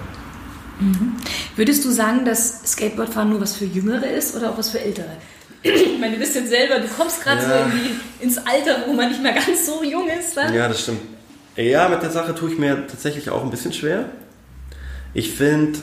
Mhm. 0.79 1.15
Würdest 1.55 1.85
du 1.85 1.91
sagen, 1.91 2.25
dass 2.25 2.63
Skateboardfahren 2.71 3.29
nur 3.29 3.41
was 3.41 3.55
für 3.55 3.65
Jüngere 3.65 4.07
ist 4.07 4.35
oder 4.35 4.51
auch 4.51 4.57
was 4.57 4.69
für 4.69 4.79
Ältere? 4.79 5.17
ich 5.63 5.99
meine, 5.99 6.13
du 6.13 6.19
bist 6.19 6.35
jetzt 6.35 6.49
selber, 6.49 6.79
du 6.79 6.87
kommst 6.87 7.23
gerade 7.23 7.41
ja. 7.41 7.47
so 7.47 7.53
irgendwie 7.53 7.91
ins 8.19 8.37
Alter, 8.37 8.83
wo 8.87 8.93
man 8.93 9.09
nicht 9.09 9.21
mehr 9.21 9.33
ganz 9.33 9.65
so 9.65 9.83
jung 9.83 10.07
ist. 10.07 10.35
Dann. 10.35 10.53
Ja, 10.53 10.67
das 10.67 10.81
stimmt. 10.81 11.01
Ja, 11.55 11.89
mit 11.89 12.01
der 12.01 12.09
Sache 12.09 12.33
tue 12.33 12.51
ich 12.51 12.57
mir 12.57 12.87
tatsächlich 12.87 13.29
auch 13.29 13.43
ein 13.43 13.51
bisschen 13.51 13.73
schwer. 13.73 14.05
Ich 15.13 15.31
finde, 15.31 15.79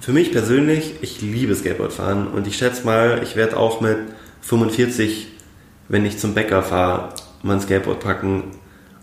für 0.00 0.12
mich 0.12 0.32
persönlich, 0.32 0.94
ich 1.00 1.22
liebe 1.22 1.54
Skateboardfahren 1.54 2.26
und 2.26 2.46
ich 2.46 2.56
schätze 2.56 2.84
mal, 2.84 3.20
ich 3.22 3.36
werde 3.36 3.56
auch 3.56 3.80
mit 3.80 3.98
45, 4.42 5.28
wenn 5.88 6.04
ich 6.04 6.18
zum 6.18 6.34
Bäcker 6.34 6.62
fahre, 6.62 7.14
mein 7.42 7.60
Skateboard 7.60 8.00
packen 8.00 8.44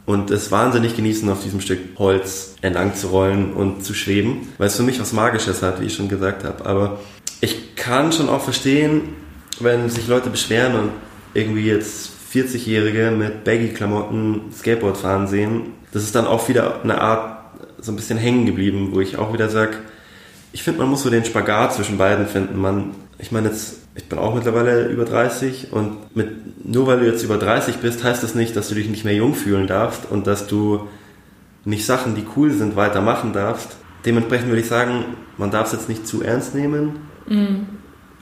und 0.05 0.31
es 0.31 0.51
wahnsinnig 0.51 0.96
genießen, 0.96 1.29
auf 1.29 1.43
diesem 1.43 1.62
Stück 1.62 1.79
Holz 1.98 2.55
entlang 2.62 2.96
zu 2.96 3.08
rollen 3.08 3.53
und 3.53 3.84
zu 3.84 3.93
schweben, 3.93 4.48
weil 4.58 4.67
es 4.67 4.75
für 4.75 4.84
mich 4.84 5.00
was 5.00 5.13
Magisches 5.13 5.62
hat, 5.62 5.81
wie 5.81 5.86
ich 5.86 5.93
schon 5.93 6.10
gesagt 6.10 6.43
habe. 6.43 6.65
Aber 6.65 7.00
ich 7.41 7.75
kann 7.75 8.12
schon 8.12 8.29
auch 8.29 8.41
verstehen, 8.41 9.01
wenn 9.60 9.89
sich 9.89 10.08
Leute 10.08 10.29
beschweren 10.29 10.75
und 10.75 10.89
irgendwie 11.34 11.67
jetzt 11.67 12.10
40-Jährige 12.34 13.12
mit 13.12 13.43
Baggy-Klamotten 13.43 14.51
Skateboard 14.51 14.98
fahren 14.98 15.27
sehen, 15.27 15.74
das 15.91 16.03
ist 16.03 16.15
dann 16.15 16.27
auch 16.27 16.48
wieder 16.50 16.81
eine 16.84 17.01
Art 17.01 17.39
so 17.79 17.91
ein 17.91 17.96
bisschen 17.96 18.17
hängen 18.17 18.46
geblieben, 18.46 18.89
wo 18.93 19.00
ich 19.00 19.17
auch 19.17 19.34
wieder 19.34 19.50
sage, 19.50 19.77
ich 20.51 20.63
finde, 20.63 20.79
man 20.79 20.89
muss 20.89 21.03
so 21.03 21.10
den 21.10 21.25
Spagat 21.25 21.75
zwischen 21.75 21.98
beiden 21.98 22.25
finden. 22.27 22.60
Man 22.60 22.96
ich 23.19 23.31
meine 23.31 23.49
jetzt, 23.49 23.79
ich 23.95 24.05
bin 24.05 24.17
auch 24.17 24.33
mittlerweile 24.33 24.88
über 24.88 25.03
30 25.05 25.71
und 25.71 26.15
mit, 26.15 26.65
nur 26.65 26.88
weil 26.88 27.01
du 27.01 27.05
jetzt 27.05 27.23
über 27.23 27.38
30 27.38 27.77
bist, 27.77 28.03
heißt 28.03 28.23
das 28.23 28.33
nicht, 28.33 28.55
dass 28.55 28.69
du 28.69 28.75
dich 28.75 28.89
nicht 28.89 29.03
mehr 29.03 29.13
jung 29.13 29.35
fühlen 29.35 29.67
darfst 29.67 30.09
und 30.09 30.25
dass 30.25 30.47
du 30.47 30.88
nicht 31.65 31.85
Sachen, 31.85 32.15
die 32.15 32.25
cool 32.35 32.51
sind, 32.51 32.77
weitermachen 32.77 33.33
darfst. 33.33 33.75
Dementsprechend 34.05 34.47
würde 34.47 34.61
ich 34.61 34.67
sagen, 34.67 35.03
man 35.38 35.51
darf 35.51 35.67
es 35.67 35.73
jetzt 35.73 35.89
nicht 35.89 36.07
zu 36.07 36.23
ernst 36.23 36.55
nehmen, 36.55 37.01
mhm. 37.27 37.67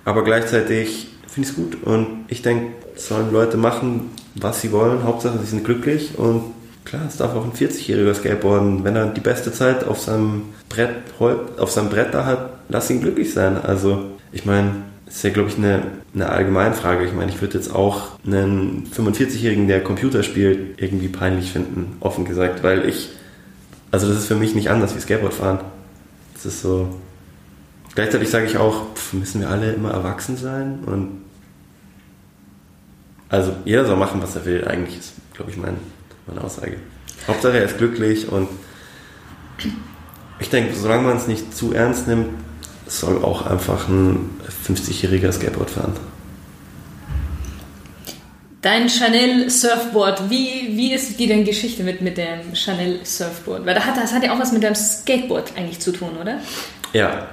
aber 0.03 0.23
gleichzeitig 0.23 1.09
finde 1.27 1.47
ich 1.47 1.55
es 1.55 1.55
gut 1.55 1.83
und 1.83 2.25
ich 2.27 2.41
denke, 2.41 2.73
sollen 2.95 3.31
Leute 3.31 3.57
machen, 3.57 4.09
was 4.33 4.61
sie 4.61 4.71
wollen, 4.71 5.03
Hauptsache 5.03 5.37
sie 5.37 5.45
sind 5.45 5.63
glücklich 5.63 6.17
und 6.17 6.41
klar, 6.83 7.03
es 7.07 7.17
darf 7.17 7.35
auch 7.35 7.43
ein 7.43 7.51
40-jähriger 7.51 8.15
Skateboarden, 8.15 8.83
wenn 8.83 8.95
er 8.95 9.05
die 9.07 9.21
beste 9.21 9.51
Zeit 9.51 9.83
auf 9.85 9.99
seinem 9.99 10.43
Brett, 10.69 10.95
auf 11.19 11.69
seinem 11.69 11.89
Brett 11.89 12.15
da 12.15 12.25
hat, 12.25 12.49
lass 12.69 12.89
ihn 12.89 13.01
glücklich 13.01 13.33
sein. 13.33 13.57
Also 13.61 14.05
ich 14.31 14.45
meine, 14.45 14.71
ist 15.07 15.23
ja, 15.23 15.29
glaube 15.29 15.49
ich, 15.49 15.57
eine, 15.57 15.83
eine 16.13 16.29
Allgemeinfrage. 16.29 17.05
Ich 17.05 17.13
meine, 17.13 17.31
ich 17.31 17.41
würde 17.41 17.57
jetzt 17.57 17.73
auch 17.73 18.19
einen 18.25 18.89
45-Jährigen, 18.95 19.67
der 19.67 19.83
Computer 19.83 20.23
spielt, 20.23 20.81
irgendwie 20.81 21.07
peinlich 21.07 21.51
finden, 21.51 21.97
offen 21.99 22.25
gesagt, 22.25 22.63
weil 22.63 22.87
ich, 22.87 23.09
also 23.91 24.07
das 24.07 24.17
ist 24.17 24.27
für 24.27 24.35
mich 24.35 24.53
nicht 24.53 24.69
anders 24.69 24.95
wie 24.95 24.99
Skateboard 24.99 25.33
fahren. 25.33 25.59
Das 26.33 26.45
ist 26.45 26.61
so. 26.61 26.89
Gleichzeitig 27.95 28.29
sage 28.29 28.45
ich 28.45 28.57
auch, 28.57 28.93
pff, 28.93 29.13
müssen 29.13 29.41
wir 29.41 29.49
alle 29.49 29.71
immer 29.71 29.91
erwachsen 29.91 30.37
sein 30.37 30.79
und 30.85 31.21
also 33.29 33.53
jeder 33.65 33.85
soll 33.85 33.97
machen, 33.97 34.21
was 34.21 34.35
er 34.35 34.45
will. 34.45 34.65
Eigentlich 34.67 34.99
ist, 34.99 35.13
glaube 35.33 35.51
ich, 35.51 35.57
mein, 35.57 35.77
meine 36.27 36.43
Aussage. 36.43 36.77
Hauptsache 37.27 37.57
er 37.57 37.65
ist 37.65 37.77
glücklich 37.77 38.31
und 38.31 38.47
ich 40.39 40.49
denke, 40.49 40.75
solange 40.75 41.03
man 41.03 41.17
es 41.17 41.27
nicht 41.27 41.55
zu 41.55 41.73
ernst 41.73 42.07
nimmt, 42.07 42.27
soll 42.87 43.23
auch 43.23 43.45
einfach 43.45 43.87
ein 43.87 44.29
50-jähriger 44.65 45.31
Skateboard 45.31 45.69
fahren. 45.69 45.93
Dein 48.61 48.89
Chanel 48.89 49.49
Surfboard, 49.49 50.29
wie, 50.29 50.75
wie 50.75 50.93
ist 50.93 51.19
die 51.19 51.27
denn 51.27 51.45
Geschichte 51.45 51.83
mit, 51.83 52.01
mit 52.01 52.17
dem 52.17 52.53
Chanel 52.53 52.99
Surfboard? 53.03 53.65
Weil 53.65 53.75
das 53.75 53.85
hat, 53.85 53.97
das 53.97 54.13
hat 54.13 54.23
ja 54.23 54.33
auch 54.33 54.39
was 54.39 54.51
mit 54.51 54.63
deinem 54.63 54.75
Skateboard 54.75 55.53
eigentlich 55.55 55.79
zu 55.79 55.91
tun, 55.91 56.17
oder? 56.19 56.39
Ja, 56.93 57.27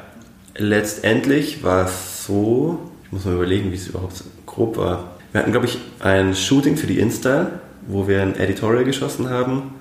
letztendlich 0.57 1.63
war 1.63 1.87
es 1.87 2.27
so, 2.27 2.79
ich 3.05 3.13
muss 3.13 3.25
mal 3.25 3.35
überlegen, 3.35 3.73
wie 3.73 3.77
es 3.77 3.89
überhaupt 3.89 4.23
grob 4.47 4.77
war. 4.77 5.17
Wir 5.33 5.41
hatten, 5.41 5.53
glaube 5.53 5.67
ich, 5.67 5.79
ein 6.01 6.35
Shooting 6.35 6.77
für 6.77 6.87
die 6.87 6.99
Insta, 6.99 7.61
wo 7.87 8.07
wir 8.07 8.23
ein 8.23 8.37
Editorial 8.39 8.85
geschossen 8.85 9.31
haben 9.31 9.75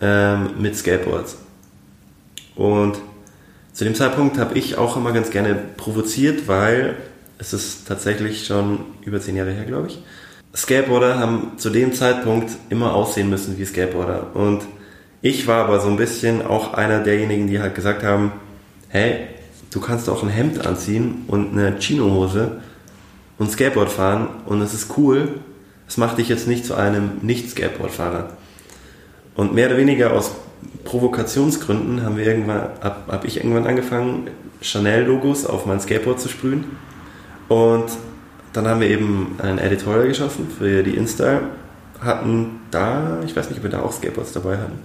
ähm, 0.00 0.50
mit 0.58 0.76
Skateboards. 0.76 1.38
Und 2.54 2.98
zu 3.72 3.84
dem 3.84 3.94
Zeitpunkt 3.94 4.38
habe 4.38 4.58
ich 4.58 4.76
auch 4.76 4.96
immer 4.96 5.12
ganz 5.12 5.30
gerne 5.30 5.54
provoziert, 5.76 6.48
weil 6.48 6.96
es 7.38 7.52
ist 7.52 7.86
tatsächlich 7.88 8.46
schon 8.46 8.80
über 9.02 9.20
zehn 9.20 9.36
Jahre 9.36 9.52
her, 9.52 9.64
glaube 9.64 9.88
ich. 9.88 10.02
Skateboarder 10.54 11.18
haben 11.18 11.52
zu 11.56 11.70
dem 11.70 11.92
Zeitpunkt 11.92 12.50
immer 12.68 12.94
aussehen 12.94 13.30
müssen 13.30 13.58
wie 13.58 13.64
Skateboarder. 13.64 14.34
Und 14.34 14.62
ich 15.22 15.46
war 15.46 15.64
aber 15.64 15.80
so 15.80 15.88
ein 15.88 15.96
bisschen 15.96 16.44
auch 16.44 16.74
einer 16.74 17.00
derjenigen, 17.00 17.46
die 17.46 17.60
halt 17.60 17.74
gesagt 17.74 18.02
haben, 18.02 18.32
hey, 18.88 19.28
du 19.70 19.80
kannst 19.80 20.08
auch 20.08 20.22
ein 20.22 20.28
Hemd 20.28 20.66
anziehen 20.66 21.24
und 21.28 21.52
eine 21.52 21.78
Chinohose 21.78 22.60
und 23.38 23.50
Skateboard 23.50 23.90
fahren 23.90 24.28
und 24.46 24.60
es 24.60 24.74
ist 24.74 24.98
cool. 24.98 25.28
Es 25.86 25.96
macht 25.96 26.18
dich 26.18 26.28
jetzt 26.28 26.46
nicht 26.46 26.64
zu 26.64 26.74
einem 26.74 27.18
Nicht-Skateboard-Fahrer. 27.22 28.36
Und 29.34 29.54
mehr 29.54 29.68
oder 29.68 29.76
weniger 29.76 30.12
aus 30.12 30.32
Provokationsgründen 30.84 32.02
haben 32.02 32.16
wir 32.16 32.26
irgendwann, 32.26 32.62
habe 32.80 32.96
hab 33.08 33.24
ich 33.24 33.36
irgendwann 33.36 33.66
angefangen, 33.66 34.28
Chanel-Logos 34.60 35.46
auf 35.46 35.66
mein 35.66 35.80
Skateboard 35.80 36.20
zu 36.20 36.28
sprühen. 36.28 36.64
Und 37.48 37.86
dann 38.52 38.66
haben 38.66 38.80
wir 38.80 38.88
eben 38.88 39.36
ein 39.42 39.58
Editorial 39.58 40.08
geschaffen 40.08 40.48
für 40.58 40.82
die 40.82 40.96
Insta. 40.96 41.40
Hatten 42.00 42.60
da, 42.70 43.18
ich 43.24 43.36
weiß 43.36 43.50
nicht, 43.50 43.58
ob 43.58 43.64
wir 43.64 43.70
da 43.70 43.82
auch 43.82 43.92
Skateboards 43.92 44.32
dabei 44.32 44.58
hatten. 44.58 44.78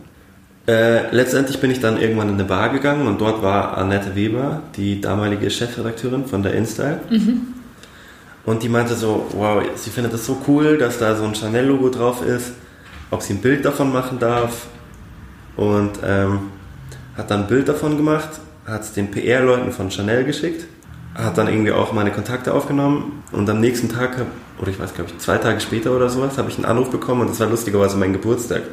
Äh, 0.68 1.16
letztendlich 1.16 1.60
bin 1.60 1.72
ich 1.72 1.80
dann 1.80 2.00
irgendwann 2.02 2.30
in 2.30 2.36
eine 2.36 2.44
Bar 2.44 2.70
gegangen 2.70 3.08
und 3.08 3.22
dort 3.22 3.44
war 3.44 3.78
Annette 3.78 4.16
Weber, 4.16 4.64
die 4.76 5.00
damalige 5.00 5.50
Chefredakteurin 5.50 6.26
von 6.26 6.44
der 6.44 6.54
Insta. 6.56 7.00
Mhm. 7.10 7.54
Und 8.46 8.64
die 8.64 8.70
meinte 8.70 8.96
so, 8.96 9.28
wow, 9.34 9.64
sie 9.76 9.90
findet 9.90 10.14
das 10.14 10.26
so 10.26 10.38
cool, 10.48 10.78
dass 10.78 11.00
da 11.00 11.16
so 11.16 11.24
ein 11.24 11.34
Chanel-Logo 11.34 11.90
drauf 11.90 12.26
ist, 12.26 12.54
ob 13.12 13.22
sie 13.22 13.34
ein 13.34 13.42
Bild 13.42 13.64
davon 13.64 13.92
machen 13.92 14.20
darf 14.20 14.68
und 15.58 16.00
ähm, 16.04 16.52
hat 17.18 17.32
dann 17.32 17.42
ein 17.42 17.48
Bild 17.48 17.68
davon 17.68 17.98
gemacht, 17.98 18.30
hat 18.66 18.82
es 18.82 18.94
den 18.94 19.12
PR-Leuten 19.12 19.72
von 19.72 19.92
Chanel 19.92 20.24
geschickt, 20.26 20.66
hat 21.14 21.38
dann 21.38 21.48
irgendwie 21.48 21.72
auch 21.72 21.94
meine 21.94 22.12
Kontakte 22.12 22.54
aufgenommen 22.54 23.24
und 23.32 23.50
am 23.50 23.62
nächsten 23.62 23.90
Tag, 23.90 24.18
oder 24.60 24.70
ich 24.70 24.80
weiß 24.80 24.94
glaube 24.94 25.12
ich 25.12 25.18
zwei 25.20 25.38
Tage 25.38 25.60
später 25.62 25.96
oder 25.96 26.10
sowas, 26.10 26.38
habe 26.38 26.50
ich 26.50 26.58
einen 26.58 26.66
Anruf 26.66 26.90
bekommen 26.90 27.22
und 27.22 27.30
das 27.30 27.40
war 27.40 27.48
lustigerweise 27.48 27.98
mein 27.98 28.14
Geburtstag. 28.14 28.64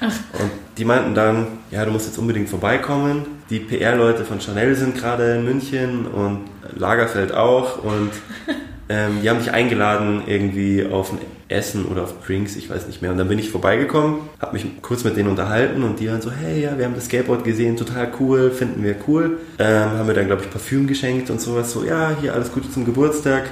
Ach. 0.00 0.40
Und 0.40 0.50
die 0.78 0.84
meinten 0.84 1.14
dann, 1.14 1.46
ja, 1.70 1.84
du 1.84 1.92
musst 1.92 2.06
jetzt 2.06 2.18
unbedingt 2.18 2.48
vorbeikommen. 2.48 3.24
Die 3.50 3.60
PR-Leute 3.60 4.24
von 4.24 4.40
Chanel 4.40 4.74
sind 4.74 4.96
gerade 4.96 5.36
in 5.36 5.44
München 5.44 6.06
und 6.06 6.40
Lagerfeld 6.74 7.32
auch 7.32 7.84
und 7.84 8.10
ähm, 8.88 9.20
die 9.22 9.30
haben 9.30 9.38
dich 9.38 9.52
eingeladen 9.52 10.22
irgendwie 10.26 10.86
auf 10.86 11.12
ein 11.12 11.18
Essen 11.48 11.84
oder 11.86 12.02
auf 12.02 12.14
Drinks, 12.26 12.56
ich 12.56 12.68
weiß 12.68 12.86
nicht 12.86 13.02
mehr. 13.02 13.10
Und 13.10 13.18
dann 13.18 13.28
bin 13.28 13.38
ich 13.38 13.50
vorbeigekommen, 13.50 14.20
habe 14.40 14.54
mich 14.54 14.66
kurz 14.80 15.04
mit 15.04 15.16
denen 15.16 15.28
unterhalten 15.28 15.82
und 15.82 16.00
die 16.00 16.08
waren 16.08 16.20
so, 16.20 16.30
hey, 16.30 16.62
ja, 16.62 16.76
wir 16.78 16.84
haben 16.84 16.94
das 16.94 17.04
Skateboard 17.06 17.44
gesehen, 17.44 17.76
total 17.76 18.10
cool, 18.18 18.50
finden 18.50 18.82
wir 18.82 18.96
cool. 19.06 19.38
Ähm, 19.58 19.90
haben 19.90 20.06
mir 20.06 20.14
dann, 20.14 20.26
glaube 20.26 20.42
ich, 20.42 20.50
Parfüm 20.50 20.86
geschenkt 20.86 21.30
und 21.30 21.40
sowas. 21.40 21.72
So, 21.72 21.84
ja, 21.84 22.16
hier 22.20 22.34
alles 22.34 22.52
Gute 22.52 22.70
zum 22.70 22.84
Geburtstag. 22.84 23.44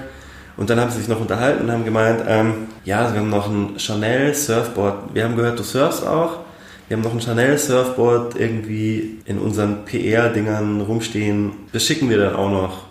Und 0.56 0.68
dann 0.68 0.80
haben 0.80 0.90
sie 0.90 0.98
sich 0.98 1.08
noch 1.08 1.20
unterhalten 1.20 1.64
und 1.64 1.72
haben 1.72 1.84
gemeint, 1.84 2.22
ähm, 2.26 2.66
ja, 2.84 3.12
wir 3.12 3.20
haben 3.20 3.30
noch 3.30 3.48
ein 3.48 3.78
Chanel 3.78 4.34
Surfboard. 4.34 5.14
Wir 5.14 5.24
haben 5.24 5.36
gehört, 5.36 5.58
du 5.58 5.62
surfst 5.62 6.06
auch. 6.06 6.40
Wir 6.88 6.96
haben 6.96 7.04
noch 7.04 7.14
ein 7.14 7.20
Chanel 7.20 7.56
Surfboard 7.56 8.34
irgendwie 8.38 9.20
in 9.24 9.38
unseren 9.38 9.84
PR-Dingern 9.84 10.80
rumstehen. 10.80 11.52
Das 11.72 11.84
schicken 11.84 12.10
wir 12.10 12.18
dann 12.18 12.34
auch 12.34 12.50
noch. 12.50 12.84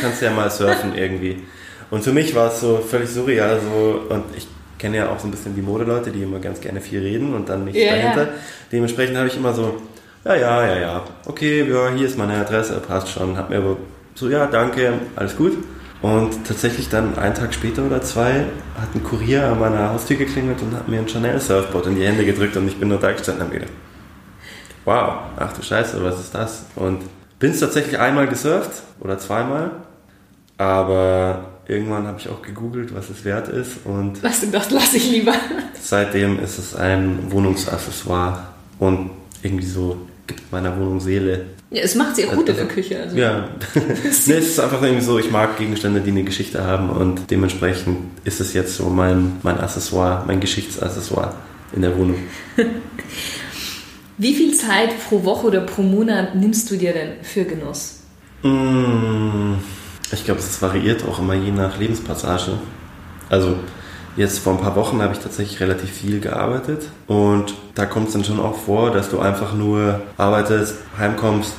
Kannst 0.00 0.22
ja 0.22 0.30
mal 0.30 0.50
surfen 0.50 0.94
irgendwie. 0.96 1.42
Und 1.92 2.02
für 2.02 2.12
mich 2.12 2.34
war 2.34 2.48
es 2.48 2.60
so 2.60 2.78
völlig 2.78 3.10
surreal. 3.10 3.60
So, 3.60 4.14
und 4.14 4.24
ich 4.34 4.48
kenne 4.78 4.96
ja 4.96 5.10
auch 5.10 5.18
so 5.18 5.28
ein 5.28 5.30
bisschen 5.30 5.54
die 5.54 5.60
Modeleute, 5.60 6.10
die 6.10 6.22
immer 6.22 6.38
ganz 6.38 6.58
gerne 6.58 6.80
viel 6.80 7.00
reden 7.00 7.34
und 7.34 7.50
dann 7.50 7.66
nichts 7.66 7.82
ja, 7.82 7.94
dahinter. 7.94 8.22
Ja. 8.22 8.28
Dementsprechend 8.72 9.18
habe 9.18 9.28
ich 9.28 9.36
immer 9.36 9.52
so, 9.52 9.76
ja, 10.24 10.34
ja, 10.34 10.66
ja, 10.66 10.78
ja, 10.80 11.04
okay, 11.26 11.68
ja, 11.68 11.90
hier 11.90 12.06
ist 12.06 12.16
meine 12.16 12.34
Adresse, 12.38 12.80
passt 12.80 13.10
schon. 13.10 13.36
Hab 13.36 13.50
mir 13.50 13.58
aber 13.58 13.76
so, 14.14 14.30
ja, 14.30 14.46
danke, 14.46 14.94
alles 15.16 15.36
gut. 15.36 15.52
Und 16.00 16.46
tatsächlich 16.46 16.88
dann 16.88 17.18
einen 17.18 17.34
Tag 17.34 17.52
später 17.52 17.84
oder 17.84 18.00
zwei 18.00 18.46
hat 18.80 18.94
ein 18.94 19.04
Kurier 19.04 19.48
an 19.48 19.60
meiner 19.60 19.90
Haustür 19.90 20.16
geklingelt 20.16 20.62
und 20.62 20.74
hat 20.74 20.88
mir 20.88 20.98
ein 20.98 21.08
Chanel 21.08 21.38
Surfboard 21.38 21.88
in 21.88 21.96
die 21.96 22.06
Hände 22.06 22.24
gedrückt 22.24 22.56
und 22.56 22.66
ich 22.68 22.78
bin 22.78 22.88
nur 22.88 23.00
da 23.00 23.12
gestanden 23.12 23.42
und 23.42 23.48
habe 23.50 23.58
gedacht, 23.60 23.76
wow, 24.86 25.12
ach 25.36 25.52
du 25.52 25.62
Scheiße, 25.62 26.02
was 26.02 26.18
ist 26.18 26.34
das? 26.34 26.64
Und 26.74 27.02
bin 27.38 27.50
es 27.50 27.60
tatsächlich 27.60 27.98
einmal 27.98 28.28
gesurft 28.28 28.82
oder 28.98 29.18
zweimal, 29.18 29.72
aber 30.56 31.52
irgendwann 31.72 32.06
habe 32.06 32.18
ich 32.18 32.28
auch 32.28 32.42
gegoogelt, 32.42 32.94
was 32.94 33.10
es 33.10 33.24
wert 33.24 33.48
ist 33.48 33.78
und 33.84 34.22
was 34.22 34.40
das 34.50 34.70
lasse 34.70 34.96
ich 34.96 35.10
lieber. 35.10 35.34
Seitdem 35.80 36.38
ist 36.38 36.58
es 36.58 36.74
ein 36.74 37.30
Wohnungsaccessoire 37.30 38.48
und 38.78 39.10
irgendwie 39.42 39.66
so 39.66 39.96
gibt 40.26 40.52
meiner 40.52 40.76
Wohnung 40.78 41.00
Seele. 41.00 41.46
Ja, 41.70 41.82
es 41.82 41.94
macht 41.94 42.16
sie 42.16 42.26
auch 42.26 42.34
gut 42.34 42.48
also, 42.48 42.50
in 42.50 42.56
der 42.56 42.64
also, 42.64 42.74
Küche. 42.74 43.00
Also. 43.00 43.16
Ja, 43.16 43.48
nee, 43.74 43.92
es 44.02 44.28
ist 44.28 44.60
einfach 44.60 44.82
irgendwie 44.82 45.04
so, 45.04 45.18
ich 45.18 45.30
mag 45.30 45.58
Gegenstände, 45.58 46.00
die 46.00 46.10
eine 46.10 46.24
Geschichte 46.24 46.64
haben 46.64 46.90
und 46.90 47.30
dementsprechend 47.30 47.98
ist 48.24 48.40
es 48.40 48.52
jetzt 48.52 48.76
so 48.76 48.88
mein, 48.88 49.38
mein 49.42 49.58
Accessoire, 49.58 50.24
mein 50.26 50.40
Geschichtsaccessoire 50.40 51.34
in 51.74 51.82
der 51.82 51.96
Wohnung. 51.96 52.16
Wie 54.18 54.34
viel 54.34 54.54
Zeit 54.54 54.90
pro 55.08 55.24
Woche 55.24 55.46
oder 55.46 55.60
pro 55.62 55.82
Monat 55.82 56.34
nimmst 56.34 56.70
du 56.70 56.76
dir 56.76 56.92
denn 56.92 57.12
für 57.22 57.44
Genuss? 57.44 58.00
Mmh, 58.42 59.56
ich 60.12 60.24
glaube, 60.24 60.40
es 60.40 60.60
variiert 60.60 61.04
auch 61.06 61.18
immer 61.18 61.34
je 61.34 61.50
nach 61.50 61.78
Lebenspassage. 61.78 62.52
Also 63.28 63.56
jetzt 64.16 64.40
vor 64.40 64.54
ein 64.54 64.60
paar 64.60 64.76
Wochen 64.76 65.00
habe 65.00 65.14
ich 65.14 65.20
tatsächlich 65.20 65.60
relativ 65.60 65.90
viel 65.90 66.20
gearbeitet 66.20 66.88
und 67.06 67.54
da 67.74 67.86
kommt 67.86 68.08
es 68.08 68.12
dann 68.12 68.24
schon 68.24 68.40
auch 68.40 68.56
vor, 68.56 68.90
dass 68.90 69.08
du 69.08 69.20
einfach 69.20 69.54
nur 69.54 70.02
arbeitest, 70.18 70.76
heimkommst, 70.98 71.54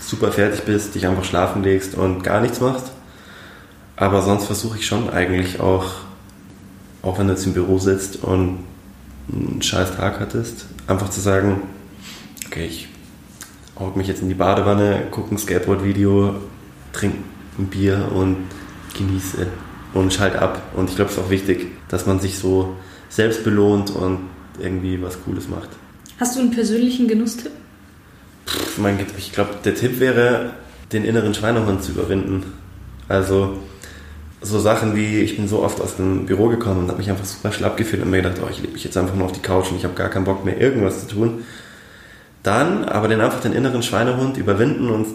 super 0.00 0.32
fertig 0.32 0.62
bist, 0.62 0.94
dich 0.94 1.06
einfach 1.06 1.24
schlafen 1.24 1.62
legst 1.62 1.94
und 1.94 2.24
gar 2.24 2.40
nichts 2.40 2.60
machst. 2.60 2.90
Aber 3.96 4.22
sonst 4.22 4.46
versuche 4.46 4.78
ich 4.78 4.86
schon 4.86 5.08
eigentlich 5.08 5.60
auch, 5.60 5.86
auch 7.02 7.18
wenn 7.18 7.28
du 7.28 7.34
jetzt 7.34 7.46
im 7.46 7.54
Büro 7.54 7.78
sitzt 7.78 8.22
und 8.22 8.58
einen 9.32 9.62
scheiß 9.62 9.96
Tag 9.96 10.18
hattest, 10.18 10.66
einfach 10.88 11.10
zu 11.10 11.20
sagen, 11.20 11.62
okay, 12.46 12.66
ich 12.66 12.88
haut 13.78 13.96
mich 13.96 14.08
jetzt 14.08 14.20
in 14.20 14.28
die 14.28 14.34
Badewanne, 14.34 15.04
gucke 15.10 15.34
ein 15.34 15.38
Skateboard-Video, 15.38 16.34
trinke 16.92 17.18
Bier 17.58 18.10
und 18.14 18.36
genieße 18.96 19.46
und 19.94 20.12
schalte 20.12 20.40
ab. 20.40 20.60
Und 20.74 20.90
ich 20.90 20.96
glaube, 20.96 21.10
es 21.10 21.16
ist 21.16 21.22
auch 21.22 21.30
wichtig, 21.30 21.68
dass 21.88 22.06
man 22.06 22.20
sich 22.20 22.38
so 22.38 22.76
selbst 23.08 23.44
belohnt 23.44 23.90
und 23.90 24.20
irgendwie 24.58 25.00
was 25.02 25.22
Cooles 25.24 25.48
macht. 25.48 25.68
Hast 26.18 26.36
du 26.36 26.40
einen 26.40 26.50
persönlichen 26.50 27.08
Genusstipp? 27.08 27.52
Pff, 28.46 28.78
mein, 28.78 28.98
ich 29.16 29.32
glaube, 29.32 29.50
der 29.64 29.74
Tipp 29.74 30.00
wäre, 30.00 30.50
den 30.92 31.04
inneren 31.04 31.34
Schweinehund 31.34 31.82
zu 31.82 31.92
überwinden. 31.92 32.44
Also 33.08 33.58
so 34.40 34.58
Sachen 34.58 34.94
wie, 34.94 35.20
ich 35.20 35.36
bin 35.36 35.48
so 35.48 35.62
oft 35.62 35.80
aus 35.80 35.96
dem 35.96 36.26
Büro 36.26 36.48
gekommen 36.48 36.80
und 36.80 36.88
habe 36.88 36.98
mich 36.98 37.10
einfach 37.10 37.24
super 37.24 37.50
schlapp 37.50 37.76
gefühlt 37.76 38.02
und 38.02 38.10
mir 38.10 38.22
gedacht, 38.22 38.40
oh, 38.44 38.48
ich 38.50 38.60
lege 38.60 38.72
mich 38.72 38.84
jetzt 38.84 38.96
einfach 38.96 39.14
nur 39.14 39.26
auf 39.26 39.32
die 39.32 39.40
Couch 39.40 39.70
und 39.70 39.78
ich 39.78 39.84
habe 39.84 39.94
gar 39.94 40.10
keinen 40.10 40.24
Bock 40.24 40.44
mehr, 40.44 40.60
irgendwas 40.60 41.06
zu 41.06 41.14
tun. 41.14 41.44
Dann 42.42 42.84
aber 42.84 43.08
den 43.08 43.20
einfach 43.20 43.40
den 43.40 43.54
inneren 43.54 43.82
Schweinehund 43.82 44.36
überwinden 44.36 44.90
und 44.90 45.06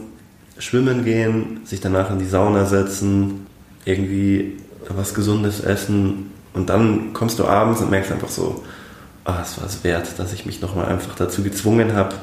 schwimmen 0.60 1.04
gehen, 1.04 1.62
sich 1.66 1.80
danach 1.80 2.12
in 2.12 2.20
die 2.20 2.26
Sauna 2.26 2.66
setzen, 2.66 3.48
irgendwie 3.86 4.58
was 4.90 5.14
Gesundes 5.14 5.62
essen 5.62 6.32
und 6.54 6.70
dann 6.70 7.14
kommst 7.14 7.40
du 7.40 7.46
abends 7.46 7.82
und 7.82 7.90
merkst 7.90 8.12
einfach 8.12 8.30
so, 8.30 8.64
ah, 9.26 9.40
es 9.42 9.58
war 9.60 9.66
es 9.66 9.84
wert, 9.84 10.18
dass 10.18 10.34
ich 10.34 10.46
mich 10.46 10.62
nochmal 10.62 10.86
einfach 10.86 11.16
dazu 11.16 11.44
gezwungen 11.44 11.94
habe, 11.94 12.16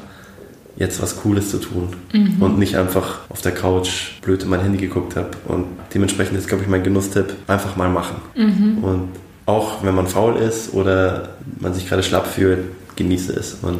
jetzt 0.75 1.01
was 1.01 1.17
Cooles 1.21 1.49
zu 1.49 1.57
tun 1.57 1.89
mhm. 2.13 2.41
und 2.41 2.59
nicht 2.59 2.75
einfach 2.75 3.21
auf 3.29 3.41
der 3.41 3.53
Couch 3.53 4.21
blöd 4.21 4.43
in 4.43 4.49
mein 4.49 4.61
Handy 4.61 4.77
geguckt 4.77 5.15
habe. 5.15 5.31
Und 5.47 5.65
dementsprechend 5.93 6.37
ist, 6.37 6.47
glaube 6.47 6.63
ich, 6.63 6.69
mein 6.69 6.83
Genusstipp, 6.83 7.33
einfach 7.47 7.75
mal 7.75 7.89
machen. 7.89 8.17
Mhm. 8.35 8.83
Und 8.83 9.09
auch 9.47 9.83
wenn 9.83 9.95
man 9.95 10.07
faul 10.07 10.35
ist 10.35 10.73
oder 10.73 11.29
man 11.59 11.73
sich 11.73 11.87
gerade 11.87 12.03
schlapp 12.03 12.27
fühlt, 12.27 12.59
genieße 12.95 13.33
es 13.33 13.55
und 13.61 13.79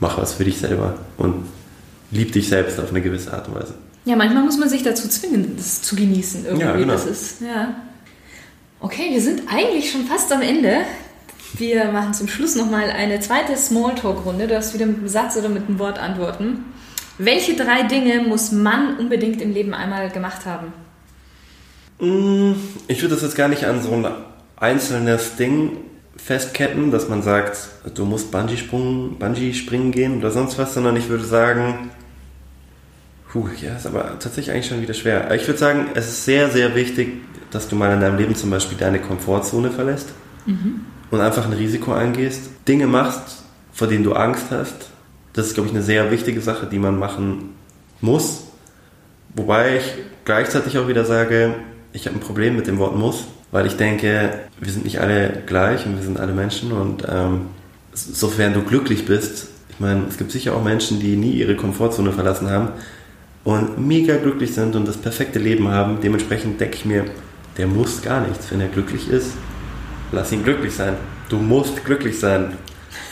mach 0.00 0.18
was 0.18 0.34
für 0.34 0.44
dich 0.44 0.58
selber 0.58 0.94
und 1.16 1.44
lieb 2.14 2.32
dich 2.32 2.48
selbst 2.48 2.78
auf 2.80 2.90
eine 2.90 3.02
gewisse 3.02 3.32
Art 3.32 3.48
und 3.48 3.56
Weise. 3.56 3.74
Ja, 4.04 4.16
manchmal 4.16 4.44
muss 4.44 4.58
man 4.58 4.68
sich 4.68 4.82
dazu 4.82 5.08
zwingen, 5.08 5.54
das 5.56 5.82
zu 5.82 5.96
genießen 5.96 6.44
irgendwie. 6.44 6.64
Ja, 6.64 6.76
genau. 6.76 6.92
Das 6.92 7.06
ist, 7.06 7.40
ja. 7.40 7.74
Okay, 8.80 9.10
wir 9.10 9.20
sind 9.20 9.42
eigentlich 9.50 9.90
schon 9.90 10.04
fast 10.04 10.30
am 10.32 10.42
Ende. 10.42 10.82
Wir 11.56 11.86
machen 11.86 12.12
zum 12.14 12.28
Schluss 12.28 12.54
nochmal 12.56 12.90
eine 12.90 13.20
zweite 13.20 13.56
Smalltalk-Runde. 13.56 14.46
Du 14.46 14.56
hast 14.56 14.74
wieder 14.74 14.86
mit 14.86 14.98
einem 14.98 15.08
Satz 15.08 15.36
oder 15.36 15.48
mit 15.48 15.68
einem 15.68 15.78
Wort 15.78 15.98
antworten. 15.98 16.64
Welche 17.16 17.54
drei 17.54 17.84
Dinge 17.84 18.22
muss 18.22 18.52
man 18.52 18.98
unbedingt 18.98 19.40
im 19.40 19.52
Leben 19.52 19.72
einmal 19.72 20.10
gemacht 20.10 20.46
haben? 20.46 20.72
Mm, 22.00 22.56
ich 22.88 23.00
würde 23.00 23.14
das 23.14 23.22
jetzt 23.22 23.36
gar 23.36 23.48
nicht 23.48 23.64
an 23.64 23.82
so 23.82 23.92
ein 23.92 24.06
einzelnes 24.56 25.36
Ding 25.36 25.78
festketten, 26.16 26.90
dass 26.90 27.08
man 27.08 27.22
sagt, 27.22 27.68
du 27.94 28.04
musst 28.04 28.30
Bungee-Springen 28.30 29.18
Bungee 29.18 29.52
-Springen 29.52 29.92
gehen 29.92 30.18
oder 30.18 30.30
sonst 30.30 30.58
was, 30.58 30.74
sondern 30.74 30.96
ich 30.96 31.08
würde 31.08 31.24
sagen, 31.24 31.90
puh, 33.34 33.48
ja, 33.60 33.76
ist 33.76 33.86
aber 33.86 34.18
tatsächlich 34.18 34.50
eigentlich 34.50 34.68
schon 34.68 34.80
wieder 34.80 34.94
schwer. 34.94 35.30
Ich 35.34 35.46
würde 35.46 35.58
sagen, 35.58 35.88
es 35.94 36.08
ist 36.08 36.24
sehr, 36.24 36.48
sehr 36.48 36.74
wichtig, 36.74 37.20
dass 37.50 37.68
du 37.68 37.76
mal 37.76 37.92
in 37.92 38.00
deinem 38.00 38.16
Leben 38.16 38.34
zum 38.34 38.48
Beispiel 38.48 38.78
deine 38.78 38.98
Komfortzone 38.98 39.70
verlässt. 39.70 40.08
Mhm 40.46 40.86
und 41.14 41.20
einfach 41.20 41.46
ein 41.46 41.52
Risiko 41.52 41.92
eingehst, 41.92 42.50
Dinge 42.68 42.86
machst, 42.86 43.44
vor 43.72 43.86
denen 43.86 44.04
du 44.04 44.12
Angst 44.12 44.46
hast. 44.50 44.90
Das 45.32 45.46
ist, 45.46 45.54
glaube 45.54 45.68
ich, 45.68 45.74
eine 45.74 45.82
sehr 45.82 46.10
wichtige 46.10 46.40
Sache, 46.40 46.66
die 46.66 46.78
man 46.78 46.98
machen 46.98 47.50
muss. 48.00 48.44
Wobei 49.34 49.78
ich 49.78 49.84
gleichzeitig 50.24 50.78
auch 50.78 50.88
wieder 50.88 51.04
sage, 51.04 51.54
ich 51.92 52.06
habe 52.06 52.16
ein 52.16 52.20
Problem 52.20 52.56
mit 52.56 52.66
dem 52.66 52.78
Wort 52.78 52.96
muss, 52.96 53.24
weil 53.50 53.66
ich 53.66 53.76
denke, 53.76 54.40
wir 54.60 54.72
sind 54.72 54.84
nicht 54.84 55.00
alle 55.00 55.42
gleich 55.46 55.86
und 55.86 55.96
wir 55.96 56.02
sind 56.02 56.18
alle 56.20 56.32
Menschen 56.32 56.72
und 56.72 57.04
ähm, 57.08 57.46
sofern 57.92 58.52
du 58.52 58.62
glücklich 58.62 59.06
bist, 59.06 59.48
ich 59.68 59.80
meine, 59.80 60.04
es 60.08 60.18
gibt 60.18 60.30
sicher 60.30 60.54
auch 60.54 60.62
Menschen, 60.62 61.00
die 61.00 61.16
nie 61.16 61.32
ihre 61.32 61.56
Komfortzone 61.56 62.12
verlassen 62.12 62.50
haben 62.50 62.68
und 63.44 63.78
mega 63.78 64.16
glücklich 64.16 64.54
sind 64.54 64.74
und 64.74 64.88
das 64.88 64.96
perfekte 64.96 65.38
Leben 65.38 65.68
haben. 65.68 65.98
Dementsprechend 66.02 66.60
denke 66.60 66.76
ich 66.76 66.84
mir, 66.84 67.04
der 67.56 67.66
muss 67.66 68.02
gar 68.02 68.26
nichts. 68.26 68.50
Wenn 68.50 68.60
er 68.60 68.68
glücklich 68.68 69.08
ist, 69.08 69.32
lass 70.10 70.32
ihn 70.32 70.42
glücklich 70.42 70.74
sein. 70.74 70.94
Du 71.28 71.36
musst 71.36 71.84
glücklich 71.84 72.18
sein 72.18 72.56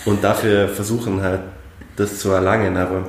und 0.04 0.24
dafür 0.24 0.68
versuchen 0.68 1.20
halt, 1.22 1.40
das 1.96 2.18
zu 2.18 2.30
erlangen. 2.30 2.76
Aber 2.76 3.06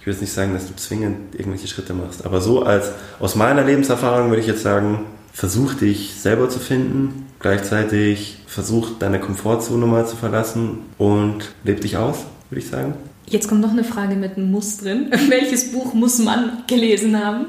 ich 0.00 0.06
will 0.06 0.12
jetzt 0.12 0.22
nicht 0.22 0.32
sagen, 0.32 0.54
dass 0.54 0.66
du 0.66 0.74
zwingend 0.76 1.34
irgendwelche 1.34 1.68
Schritte 1.68 1.94
machst. 1.94 2.24
Aber 2.24 2.40
so 2.40 2.62
als 2.62 2.92
aus 3.20 3.36
meiner 3.36 3.64
Lebenserfahrung 3.64 4.30
würde 4.30 4.40
ich 4.40 4.46
jetzt 4.46 4.62
sagen, 4.62 5.06
versuch 5.32 5.74
dich 5.74 6.14
selber 6.14 6.48
zu 6.48 6.58
finden, 6.58 7.26
gleichzeitig 7.40 8.38
versuch 8.46 8.98
deine 8.98 9.18
Komfortzone 9.18 9.84
mal 9.84 10.06
zu 10.06 10.16
verlassen 10.16 10.80
und 10.96 11.52
leb 11.64 11.80
dich 11.80 11.96
aus, 11.96 12.18
würde 12.50 12.60
ich 12.60 12.70
sagen. 12.70 12.94
Jetzt 13.28 13.48
kommt 13.48 13.60
noch 13.60 13.72
eine 13.72 13.84
Frage 13.84 14.16
mit 14.16 14.36
einem 14.36 14.50
Muss 14.50 14.78
drin. 14.78 15.10
Welches 15.28 15.72
Buch 15.72 15.94
muss 15.94 16.18
man 16.18 16.64
gelesen 16.66 17.18
haben? 17.18 17.46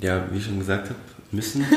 Ja, 0.00 0.24
wie 0.30 0.38
ich 0.38 0.44
schon 0.44 0.58
gesagt 0.58 0.90
habe, 0.90 1.00
müssen. 1.32 1.64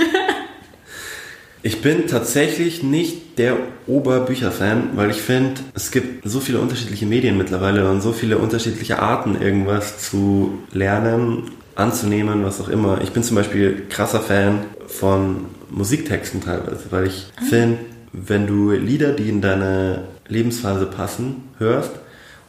Ich 1.61 1.81
bin 1.81 2.07
tatsächlich 2.07 2.83
nicht 2.83 3.37
der 3.37 3.57
Oberbücher-Fan, 3.85 4.91
weil 4.95 5.09
ich 5.09 5.17
finde, 5.17 5.59
es 5.73 5.91
gibt 5.91 6.25
so 6.27 6.39
viele 6.39 6.59
unterschiedliche 6.59 7.05
Medien 7.05 7.37
mittlerweile 7.37 7.89
und 7.91 7.99
so 7.99 8.13
viele 8.13 8.37
unterschiedliche 8.37 8.99
Arten, 8.99 9.41
irgendwas 9.41 9.99
zu 9.99 10.59
lernen, 10.71 11.51
anzunehmen, 11.75 12.45
was 12.45 12.61
auch 12.61 12.69
immer. 12.69 13.01
Ich 13.01 13.11
bin 13.11 13.23
zum 13.23 13.35
Beispiel 13.35 13.87
krasser 13.89 14.21
Fan 14.21 14.59
von 14.87 15.47
Musiktexten 15.69 16.41
teilweise, 16.41 16.85
weil 16.91 17.07
ich 17.07 17.25
ah. 17.35 17.41
finde, 17.49 17.79
wenn 18.13 18.47
du 18.47 18.71
Lieder, 18.71 19.11
die 19.11 19.27
in 19.27 19.41
deine 19.41 20.05
Lebensphase 20.29 20.85
passen, 20.85 21.43
hörst 21.57 21.91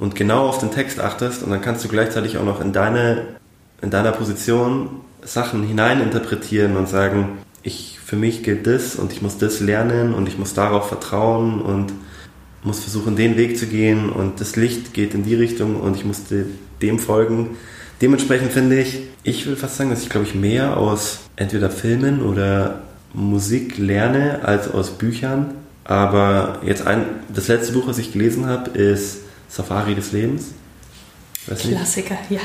und 0.01 0.17
genau 0.17 0.49
auf 0.49 0.59
den 0.59 0.73
Text 0.73 0.99
achtest 0.99 1.43
und 1.43 1.51
dann 1.51 1.61
kannst 1.61 1.85
du 1.85 1.89
gleichzeitig 1.89 2.39
auch 2.39 2.45
noch 2.45 2.61
in 2.61 2.73
deine 2.73 3.27
in 3.83 3.91
deiner 3.91 4.13
Position 4.13 4.89
Sachen 5.23 5.63
hineininterpretieren 5.63 6.77
und 6.77 6.89
sagen, 6.89 7.39
ich 7.63 7.99
für 8.05 8.17
mich 8.17 8.43
gilt 8.43 8.67
das 8.67 8.97
und 8.97 9.13
ich 9.13 9.23
muss 9.23 9.39
das 9.39 9.61
lernen 9.61 10.15
und 10.15 10.27
ich 10.27 10.39
muss 10.39 10.55
darauf 10.55 10.89
vertrauen 10.89 11.61
und 11.61 11.93
muss 12.63 12.81
versuchen, 12.81 13.15
den 13.15 13.37
Weg 13.37 13.57
zu 13.57 13.67
gehen 13.67 14.11
und 14.11 14.41
das 14.41 14.57
Licht 14.57 14.93
geht 14.93 15.15
in 15.15 15.23
die 15.23 15.35
Richtung 15.35 15.81
und 15.81 15.97
ich 15.97 16.05
musste 16.05 16.47
dem 16.83 16.99
folgen. 16.99 17.57
Dementsprechend 18.03 18.53
finde 18.53 18.81
ich, 18.81 19.03
ich 19.23 19.47
will 19.47 19.57
fast 19.57 19.77
sagen, 19.77 19.91
dass 19.91 20.03
ich 20.03 20.09
glaube 20.09 20.27
ich 20.27 20.35
mehr 20.35 20.79
aus 20.79 21.21
entweder 21.37 21.71
Filmen 21.71 22.23
oder 22.23 22.81
Musik 23.13 23.77
lerne 23.77 24.41
als 24.43 24.71
aus 24.71 24.91
Büchern. 24.91 25.55
Aber 25.85 26.61
jetzt 26.65 26.87
ein, 26.87 27.05
das 27.35 27.49
letzte 27.49 27.73
Buch, 27.73 27.87
was 27.87 27.99
ich 27.99 28.13
gelesen 28.13 28.47
habe, 28.47 28.71
ist 28.71 29.19
Safari 29.51 29.95
des 29.95 30.13
Lebens. 30.13 30.53
Klassiker, 31.45 32.19
ja. 32.29 32.41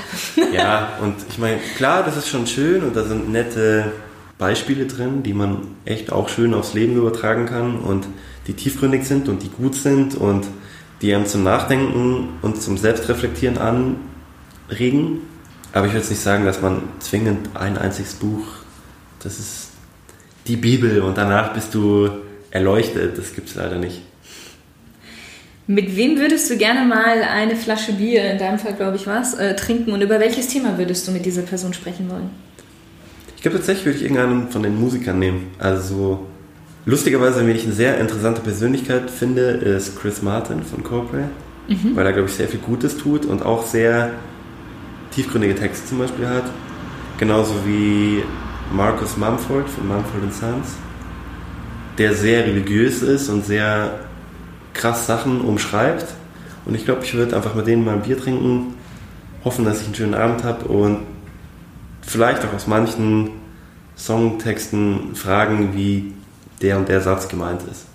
Ja, 0.53 0.97
und 1.01 1.15
ich 1.29 1.37
meine, 1.37 1.59
klar, 1.77 2.03
das 2.03 2.17
ist 2.17 2.27
schon 2.27 2.47
schön 2.47 2.83
und 2.83 2.95
da 2.95 3.03
sind 3.03 3.31
nette 3.31 3.91
Beispiele 4.37 4.87
drin, 4.87 5.21
die 5.21 5.33
man 5.33 5.67
echt 5.85 6.11
auch 6.11 6.29
schön 6.29 6.53
aufs 6.53 6.73
Leben 6.73 6.95
übertragen 6.95 7.45
kann 7.45 7.77
und 7.77 8.07
die 8.47 8.53
tiefgründig 8.53 9.05
sind 9.05 9.29
und 9.29 9.43
die 9.43 9.49
gut 9.49 9.75
sind 9.75 10.15
und 10.15 10.47
die 11.01 11.13
einem 11.13 11.25
zum 11.25 11.43
Nachdenken 11.43 12.29
und 12.41 12.61
zum 12.61 12.77
Selbstreflektieren 12.77 13.57
anregen. 13.57 15.21
Aber 15.73 15.87
ich 15.87 15.91
würde 15.91 15.99
jetzt 15.99 16.09
nicht 16.09 16.21
sagen, 16.21 16.45
dass 16.45 16.61
man 16.61 16.83
zwingend 16.99 17.55
ein 17.55 17.77
einziges 17.77 18.13
Buch, 18.13 18.45
das 19.19 19.39
ist 19.39 19.69
die 20.47 20.55
Bibel 20.55 21.01
und 21.01 21.17
danach 21.17 21.53
bist 21.53 21.73
du 21.73 22.09
erleuchtet. 22.49 23.17
Das 23.17 23.33
gibt 23.33 23.49
es 23.49 23.55
leider 23.55 23.77
nicht. 23.77 24.01
Mit 25.67 25.95
wem 25.95 26.17
würdest 26.19 26.49
du 26.49 26.57
gerne 26.57 26.85
mal 26.85 27.23
eine 27.23 27.55
Flasche 27.55 27.93
Bier, 27.93 28.31
in 28.31 28.37
deinem 28.37 28.59
Fall 28.59 28.73
glaube 28.73 28.97
ich 28.97 29.07
was, 29.07 29.33
äh, 29.33 29.55
trinken 29.55 29.93
und 29.93 30.01
über 30.01 30.19
welches 30.19 30.47
Thema 30.47 30.77
würdest 30.77 31.07
du 31.07 31.11
mit 31.11 31.25
dieser 31.25 31.41
Person 31.41 31.73
sprechen 31.73 32.09
wollen? 32.09 32.29
glaube, 33.45 33.59
tatsächlich 33.59 33.85
würde 33.85 33.97
ich 33.99 34.03
irgendeinen 34.05 34.49
von 34.49 34.63
den 34.63 34.79
Musikern 34.79 35.19
nehmen. 35.19 35.51
Also, 35.59 36.25
lustigerweise, 36.87 37.45
wenn 37.45 37.55
ich 37.55 37.63
eine 37.63 37.73
sehr 37.73 37.99
interessante 37.99 38.41
Persönlichkeit 38.41 39.11
finde, 39.11 39.41
ist 39.41 39.99
Chris 39.99 40.23
Martin 40.23 40.63
von 40.63 40.83
Coldplay. 40.83 41.25
Mhm. 41.67 41.95
Weil 41.95 42.07
er, 42.07 42.13
glaube 42.13 42.27
ich, 42.27 42.33
sehr 42.33 42.47
viel 42.47 42.59
Gutes 42.59 42.97
tut 42.97 43.25
und 43.25 43.45
auch 43.45 43.63
sehr 43.63 44.13
tiefgründige 45.11 45.53
Texte 45.53 45.87
zum 45.87 45.99
Beispiel 45.99 46.27
hat. 46.27 46.45
Genauso 47.19 47.53
wie 47.67 48.23
Marcus 48.71 49.15
Mumford 49.15 49.69
von 49.69 49.87
Mumford 49.89 50.33
Sons, 50.33 50.77
der 51.99 52.15
sehr 52.15 52.47
religiös 52.47 53.03
ist 53.03 53.29
und 53.29 53.45
sehr 53.45 53.99
krass 54.75 55.07
Sachen 55.07 55.41
umschreibt. 55.41 56.05
Und 56.65 56.75
ich 56.75 56.85
glaube, 56.85 57.03
ich 57.03 57.13
würde 57.15 57.35
einfach 57.35 57.55
mit 57.55 57.65
denen 57.65 57.83
mal 57.83 57.95
ein 57.95 58.01
Bier 58.01 58.19
trinken, 58.19 58.75
hoffen, 59.43 59.65
dass 59.65 59.81
ich 59.81 59.87
einen 59.87 59.95
schönen 59.95 60.13
Abend 60.13 60.43
habe 60.43 60.65
und 60.65 60.99
vielleicht 62.01 62.45
auch 62.45 62.53
aus 62.53 62.67
manchen 62.67 63.31
Songtexten 63.97 65.15
fragen, 65.15 65.75
wie 65.75 66.13
der 66.61 66.77
und 66.77 66.89
der 66.89 67.01
Satz 67.01 67.27
gemeint 67.27 67.61
ist. 67.71 67.85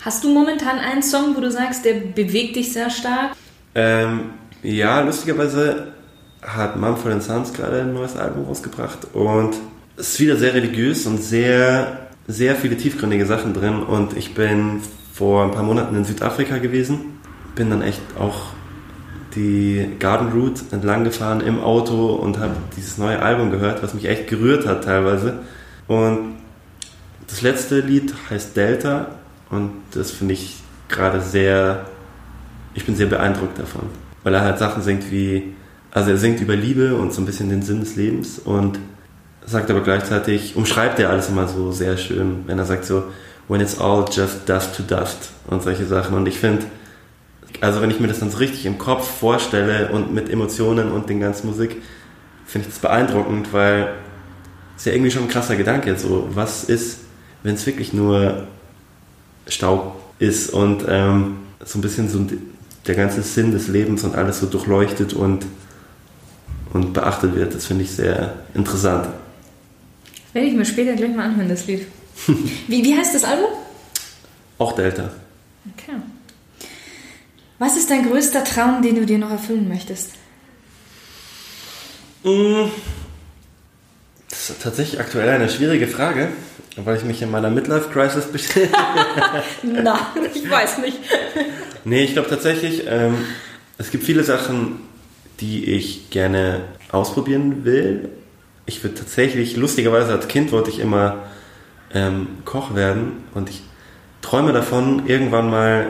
Hast 0.00 0.24
du 0.24 0.32
momentan 0.32 0.78
einen 0.78 1.02
Song, 1.02 1.36
wo 1.36 1.40
du 1.40 1.50
sagst, 1.50 1.84
der 1.84 1.94
bewegt 1.94 2.56
dich 2.56 2.72
sehr 2.72 2.90
stark? 2.90 3.32
Ähm, 3.74 4.30
ja, 4.62 5.00
lustigerweise 5.00 5.88
hat 6.42 6.76
Mumford 6.76 7.22
Sons 7.22 7.52
gerade 7.52 7.82
ein 7.82 7.92
neues 7.92 8.16
Album 8.16 8.44
rausgebracht 8.44 9.08
und 9.12 9.56
es 9.96 10.10
ist 10.10 10.20
wieder 10.20 10.36
sehr 10.36 10.54
religiös 10.54 11.06
und 11.06 11.18
sehr, 11.18 12.08
sehr 12.28 12.54
viele 12.54 12.76
tiefgründige 12.76 13.26
Sachen 13.26 13.54
drin 13.54 13.82
und 13.82 14.16
ich 14.16 14.34
bin 14.34 14.80
vor 15.18 15.42
ein 15.42 15.50
paar 15.50 15.64
Monaten 15.64 15.96
in 15.96 16.04
Südafrika 16.04 16.58
gewesen, 16.58 17.18
bin 17.56 17.70
dann 17.70 17.82
echt 17.82 18.00
auch 18.16 18.52
die 19.34 19.96
Garden 19.98 20.30
Route 20.30 20.62
entlang 20.70 21.02
gefahren 21.02 21.40
im 21.40 21.60
Auto 21.60 22.14
und 22.14 22.38
habe 22.38 22.54
dieses 22.76 22.98
neue 22.98 23.20
Album 23.20 23.50
gehört, 23.50 23.82
was 23.82 23.94
mich 23.94 24.04
echt 24.04 24.28
gerührt 24.28 24.64
hat 24.64 24.84
teilweise. 24.84 25.40
Und 25.88 26.36
das 27.26 27.42
letzte 27.42 27.80
Lied 27.80 28.14
heißt 28.30 28.56
Delta 28.56 29.08
und 29.50 29.72
das 29.90 30.12
finde 30.12 30.34
ich 30.34 30.56
gerade 30.88 31.20
sehr, 31.20 31.86
ich 32.74 32.86
bin 32.86 32.94
sehr 32.94 33.06
beeindruckt 33.06 33.58
davon, 33.58 33.82
weil 34.22 34.34
er 34.34 34.42
halt 34.42 34.58
Sachen 34.58 34.82
singt 34.82 35.10
wie, 35.10 35.52
also 35.90 36.10
er 36.10 36.16
singt 36.16 36.40
über 36.40 36.54
Liebe 36.54 36.94
und 36.94 37.12
so 37.12 37.20
ein 37.20 37.26
bisschen 37.26 37.50
den 37.50 37.62
Sinn 37.62 37.80
des 37.80 37.96
Lebens 37.96 38.38
und 38.38 38.78
sagt 39.44 39.68
aber 39.68 39.80
gleichzeitig, 39.80 40.54
umschreibt 40.54 41.00
er 41.00 41.10
alles 41.10 41.28
immer 41.28 41.48
so 41.48 41.72
sehr 41.72 41.96
schön, 41.96 42.44
wenn 42.46 42.58
er 42.58 42.66
sagt 42.66 42.84
so, 42.84 43.04
when 43.48 43.60
it's 43.60 43.78
all 43.80 44.04
just 44.10 44.48
dust 44.48 44.76
to 44.76 44.82
dust 44.82 45.30
und 45.46 45.62
solche 45.62 45.86
Sachen. 45.86 46.16
Und 46.16 46.28
ich 46.28 46.38
finde, 46.38 46.66
also 47.60 47.80
wenn 47.80 47.90
ich 47.90 47.98
mir 47.98 48.08
das 48.08 48.20
dann 48.20 48.30
so 48.30 48.38
richtig 48.38 48.66
im 48.66 48.78
Kopf 48.78 49.18
vorstelle 49.18 49.88
und 49.90 50.14
mit 50.14 50.30
Emotionen 50.30 50.92
und 50.92 51.08
den 51.08 51.20
ganzen 51.20 51.48
Musik, 51.48 51.76
finde 52.46 52.68
ich 52.68 52.74
das 52.74 52.80
beeindruckend, 52.80 53.52
weil 53.52 53.94
es 54.76 54.84
ja 54.84 54.92
irgendwie 54.92 55.10
schon 55.10 55.22
ein 55.22 55.28
krasser 55.28 55.56
Gedanke 55.56 55.90
ist. 55.90 56.02
So, 56.02 56.28
was 56.34 56.64
ist, 56.64 57.00
wenn 57.42 57.54
es 57.54 57.66
wirklich 57.66 57.92
nur 57.92 58.46
Staub 59.46 60.00
ist 60.18 60.50
und 60.50 60.84
ähm, 60.88 61.38
so 61.64 61.78
ein 61.78 61.82
bisschen 61.82 62.08
so 62.08 62.24
der 62.86 62.94
ganze 62.94 63.22
Sinn 63.22 63.52
des 63.52 63.68
Lebens 63.68 64.04
und 64.04 64.14
alles 64.14 64.40
so 64.40 64.46
durchleuchtet 64.46 65.12
und, 65.14 65.46
und 66.72 66.92
beachtet 66.92 67.34
wird. 67.34 67.54
Das 67.54 67.66
finde 67.66 67.84
ich 67.84 67.90
sehr 67.90 68.34
interessant. 68.54 69.08
Werde 70.32 70.48
ich 70.48 70.54
mir 70.54 70.64
später 70.64 70.94
gleich 70.94 71.14
mal 71.14 71.24
anhören, 71.24 71.48
das 71.48 71.66
Lied. 71.66 71.86
Wie, 72.26 72.84
wie 72.84 72.96
heißt 72.96 73.14
das 73.14 73.24
Album? 73.24 73.50
Auch 74.58 74.72
Delta. 74.72 75.10
Okay. 75.74 75.96
Was 77.58 77.76
ist 77.76 77.90
dein 77.90 78.08
größter 78.08 78.44
Traum, 78.44 78.82
den 78.82 78.96
du 78.96 79.06
dir 79.06 79.18
noch 79.18 79.30
erfüllen 79.30 79.68
möchtest? 79.68 80.12
Mm. 82.22 82.66
Das 84.28 84.50
ist 84.50 84.62
tatsächlich 84.62 85.00
aktuell 85.00 85.28
eine 85.28 85.48
schwierige 85.48 85.88
Frage, 85.88 86.28
weil 86.76 86.96
ich 86.96 87.04
mich 87.04 87.22
in 87.22 87.30
meiner 87.30 87.50
Midlife-Crisis 87.50 88.26
befinde. 88.32 88.70
Na, 89.62 90.14
ich 90.34 90.48
weiß 90.48 90.78
nicht. 90.78 90.98
Nee, 91.84 92.04
ich 92.04 92.12
glaube 92.12 92.28
tatsächlich, 92.28 92.84
ähm, 92.86 93.16
es 93.78 93.90
gibt 93.90 94.04
viele 94.04 94.24
Sachen, 94.24 94.80
die 95.40 95.64
ich 95.64 96.10
gerne 96.10 96.62
ausprobieren 96.90 97.64
will. 97.64 98.10
Ich 98.66 98.82
würde 98.82 98.96
tatsächlich, 98.96 99.56
lustigerweise 99.56 100.12
als 100.12 100.28
Kind 100.28 100.52
wollte 100.52 100.70
ich 100.70 100.78
immer 100.78 101.27
ähm, 101.94 102.28
Koch 102.44 102.74
werden 102.74 103.24
und 103.34 103.50
ich 103.50 103.62
träume 104.22 104.52
davon, 104.52 105.06
irgendwann 105.06 105.50
mal 105.50 105.86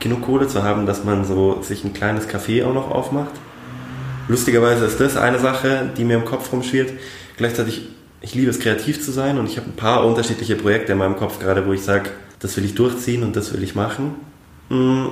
genug 0.00 0.22
Kohle 0.22 0.48
zu 0.48 0.62
haben, 0.62 0.86
dass 0.86 1.04
man 1.04 1.24
so 1.24 1.62
sich 1.62 1.84
ein 1.84 1.94
kleines 1.94 2.28
Café 2.28 2.64
auch 2.64 2.74
noch 2.74 2.90
aufmacht. 2.90 3.32
Lustigerweise 4.28 4.84
ist 4.84 5.00
das 5.00 5.16
eine 5.16 5.38
Sache, 5.38 5.90
die 5.96 6.04
mir 6.04 6.16
im 6.16 6.24
Kopf 6.24 6.52
rumschwirrt. 6.52 6.92
Gleichzeitig, 7.36 7.88
ich 8.20 8.34
liebe 8.34 8.50
es, 8.50 8.58
kreativ 8.58 9.02
zu 9.02 9.12
sein 9.12 9.38
und 9.38 9.48
ich 9.48 9.56
habe 9.56 9.68
ein 9.68 9.76
paar 9.76 10.06
unterschiedliche 10.06 10.56
Projekte 10.56 10.92
in 10.92 10.98
meinem 10.98 11.16
Kopf 11.16 11.38
gerade, 11.38 11.66
wo 11.66 11.72
ich 11.72 11.82
sage, 11.82 12.10
das 12.38 12.56
will 12.56 12.64
ich 12.64 12.74
durchziehen 12.74 13.22
und 13.22 13.36
das 13.36 13.52
will 13.52 13.62
ich 13.62 13.74
machen. 13.74 14.14
Mm, 14.68 15.06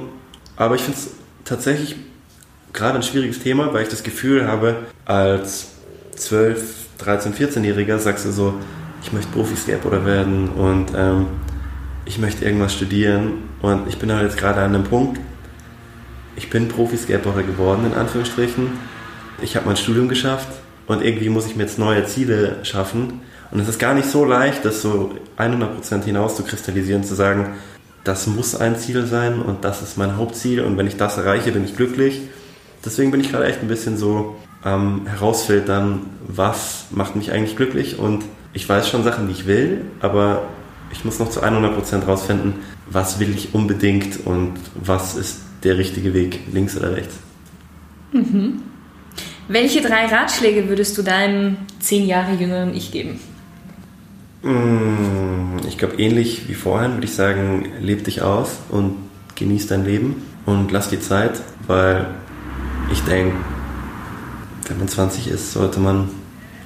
aber 0.57 0.75
ich 0.75 0.83
finde 0.83 0.98
es 0.98 1.11
tatsächlich 1.44 1.96
gerade 2.72 2.96
ein 2.96 3.03
schwieriges 3.03 3.40
Thema, 3.40 3.72
weil 3.72 3.83
ich 3.83 3.88
das 3.88 4.03
Gefühl 4.03 4.46
habe, 4.46 4.77
als 5.05 5.72
12, 6.16 6.87
13, 6.98 7.35
14-Jähriger 7.35 7.98
sagst 7.98 8.25
du 8.25 8.33
so, 8.33 8.55
ich 9.02 9.12
möchte 9.12 9.32
Profi-Skateboarder 9.32 10.04
werden 10.04 10.48
und 10.50 10.92
ähm, 10.96 11.26
ich 12.04 12.18
möchte 12.18 12.44
irgendwas 12.44 12.74
studieren 12.74 13.32
und 13.60 13.88
ich 13.88 13.98
bin 13.98 14.12
halt 14.12 14.24
jetzt 14.24 14.38
gerade 14.38 14.60
an 14.60 14.74
einem 14.74 14.84
Punkt, 14.84 15.20
ich 16.36 16.50
bin 16.50 16.68
Profi-Skateboarder 16.68 17.42
geworden, 17.42 17.86
in 17.86 17.94
Anführungsstrichen. 17.94 18.70
Ich 19.42 19.56
habe 19.56 19.66
mein 19.66 19.76
Studium 19.76 20.08
geschafft 20.08 20.48
und 20.86 21.02
irgendwie 21.04 21.28
muss 21.28 21.46
ich 21.46 21.56
mir 21.56 21.64
jetzt 21.64 21.78
neue 21.78 22.04
Ziele 22.06 22.56
schaffen. 22.62 23.20
Und 23.50 23.60
es 23.60 23.68
ist 23.68 23.78
gar 23.78 23.92
nicht 23.94 24.08
so 24.08 24.24
leicht, 24.24 24.64
das 24.64 24.80
so 24.80 25.14
100% 25.36 26.04
hinaus 26.04 26.36
zu 26.36 26.42
kristallisieren, 26.42 27.04
zu 27.04 27.14
sagen, 27.14 27.54
das 28.04 28.26
muss 28.26 28.56
ein 28.56 28.76
Ziel 28.76 29.06
sein 29.06 29.40
und 29.40 29.64
das 29.64 29.82
ist 29.82 29.98
mein 29.98 30.16
Hauptziel 30.16 30.62
und 30.62 30.76
wenn 30.76 30.86
ich 30.86 30.96
das 30.96 31.18
erreiche, 31.18 31.52
bin 31.52 31.64
ich 31.64 31.76
glücklich. 31.76 32.22
Deswegen 32.84 33.10
bin 33.10 33.20
ich 33.20 33.30
gerade 33.30 33.44
echt 33.44 33.60
ein 33.60 33.68
bisschen 33.68 33.96
so 33.96 34.36
ähm, 34.64 35.02
herausfiltern, 35.06 36.00
was 36.26 36.86
macht 36.90 37.14
mich 37.14 37.30
eigentlich 37.30 37.56
glücklich 37.56 37.98
und 37.98 38.24
ich 38.52 38.68
weiß 38.68 38.88
schon 38.88 39.04
Sachen, 39.04 39.26
die 39.26 39.32
ich 39.32 39.46
will, 39.46 39.82
aber 40.00 40.48
ich 40.92 41.04
muss 41.04 41.18
noch 41.18 41.30
zu 41.30 41.42
100% 41.42 42.04
rausfinden, 42.04 42.54
was 42.88 43.18
will 43.18 43.34
ich 43.34 43.54
unbedingt 43.54 44.26
und 44.26 44.54
was 44.74 45.14
ist 45.14 45.40
der 45.64 45.78
richtige 45.78 46.12
Weg, 46.12 46.40
links 46.52 46.76
oder 46.76 46.94
rechts. 46.94 47.16
Mhm. 48.12 48.62
Welche 49.48 49.80
drei 49.80 50.06
Ratschläge 50.06 50.68
würdest 50.68 50.96
du 50.98 51.02
deinem 51.02 51.56
zehn 51.80 52.06
Jahre 52.06 52.34
jüngeren 52.34 52.74
Ich 52.74 52.92
geben? 52.92 53.18
Mm, 54.42 55.58
ich 55.68 55.78
glaube, 55.78 55.96
ähnlich 55.96 56.48
wie 56.48 56.54
vorhin 56.54 56.94
würde 56.94 57.06
ich 57.06 57.14
sagen, 57.14 57.66
leb 57.80 58.04
dich 58.04 58.22
aus 58.22 58.58
und 58.70 58.96
genieß 59.34 59.66
dein 59.68 59.84
Leben 59.84 60.22
und 60.46 60.70
lass 60.72 60.90
die 60.90 61.00
Zeit, 61.00 61.40
weil 61.66 62.06
ich 62.92 63.00
denke, 63.02 63.36
wenn 64.68 64.78
man 64.78 64.88
20 64.88 65.28
ist, 65.28 65.52
sollte 65.52 65.80
man 65.80 66.08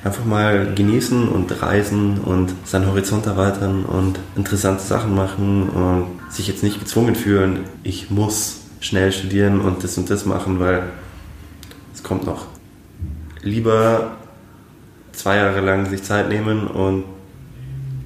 einfach 0.07 0.25
mal 0.25 0.73
genießen 0.73 1.29
und 1.29 1.62
reisen 1.62 2.19
und 2.19 2.55
seinen 2.64 2.87
Horizont 2.87 3.27
erweitern 3.27 3.85
und 3.85 4.21
interessante 4.37 4.83
Sachen 4.83 5.14
machen 5.16 5.69
und 5.69 6.07
sich 6.31 6.47
jetzt 6.47 6.62
nicht 6.62 6.79
gezwungen 6.79 7.16
fühlen, 7.16 7.64
ich 7.83 8.09
muss 8.09 8.61
schnell 8.79 9.11
studieren 9.11 9.61
und 9.61 9.83
das 9.83 9.99
und 9.99 10.09
das 10.09 10.25
machen, 10.25 10.61
weil 10.61 10.85
es 11.92 12.05
kommt 12.05 12.25
noch. 12.25 12.47
Lieber 13.42 14.12
zwei 15.12 15.38
Jahre 15.38 15.61
lang 15.61 15.90
sich 15.90 16.05
Zeit 16.05 16.29
nehmen 16.29 16.69
und 16.69 17.05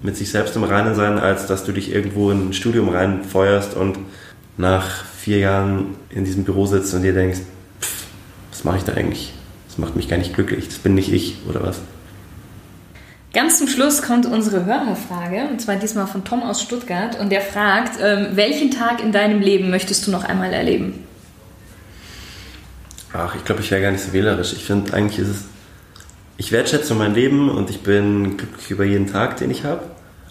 mit 0.03 0.17
sich 0.17 0.31
selbst 0.31 0.57
im 0.57 0.65
Reinen 0.65 0.95
sein, 0.95 1.19
als 1.19 1.47
dass 1.47 1.65
du 1.65 1.73
dich 1.73 1.93
irgendwo 1.93 2.31
in 2.31 2.49
ein 2.49 2.53
Studium 2.55 2.89
reinfeuerst 2.89 3.77
und 3.77 3.99
nach 4.57 5.05
vier 5.05 5.39
Jahren 5.39 5.97
in 6.09 6.25
diesem 6.25 6.45
Büro 6.45 6.65
sitzt 6.65 6.95
und 6.95 7.03
dir 7.03 7.13
denkst, 7.13 7.41
pff, 7.83 8.07
was 8.51 8.65
mache 8.65 8.79
ich 8.79 8.85
da 8.85 8.95
eigentlich? 8.95 9.35
Macht 9.81 9.97
mich 9.97 10.09
gar 10.09 10.19
nicht 10.19 10.35
glücklich, 10.35 10.67
das 10.69 10.79
bin 10.79 10.95
nicht 10.95 11.13
ich 11.13 11.39
oder 11.49 11.63
was. 11.63 11.81
Ganz 13.33 13.59
zum 13.59 13.69
Schluss 13.69 14.03
kommt 14.03 14.27
unsere 14.27 14.65
Hörerfrage, 14.65 15.49
und 15.51 15.61
zwar 15.61 15.77
diesmal 15.77 16.09
von 16.09 16.25
Tom 16.25 16.43
aus 16.43 16.61
Stuttgart. 16.61 17.19
Und 17.19 17.31
der 17.31 17.41
fragt, 17.41 17.99
ähm, 18.03 18.31
welchen 18.33 18.73
Tag 18.73 19.01
in 19.03 19.13
deinem 19.13 19.41
Leben 19.41 19.71
möchtest 19.71 20.07
du 20.07 20.11
noch 20.11 20.25
einmal 20.25 20.53
erleben? 20.53 21.05
Ach, 23.13 23.35
ich 23.37 23.45
glaube, 23.45 23.61
ich 23.61 23.71
wäre 23.71 23.83
gar 23.83 23.93
nicht 23.93 24.05
so 24.05 24.13
wählerisch. 24.13 24.53
Ich 24.53 24.65
finde, 24.65 24.93
eigentlich 24.95 25.21
ist 25.21 25.29
es, 25.29 25.45
ich 26.39 26.51
wertschätze 26.51 26.95
mein 26.95 27.15
Leben 27.15 27.51
und 27.51 27.71
ich 27.71 27.83
bin 27.83 28.37
glücklich 28.37 28.71
über 28.71 28.85
jeden 28.85 29.07
Tag, 29.07 29.37
den 29.37 29.51
ich 29.51 29.65
habe. 29.65 29.83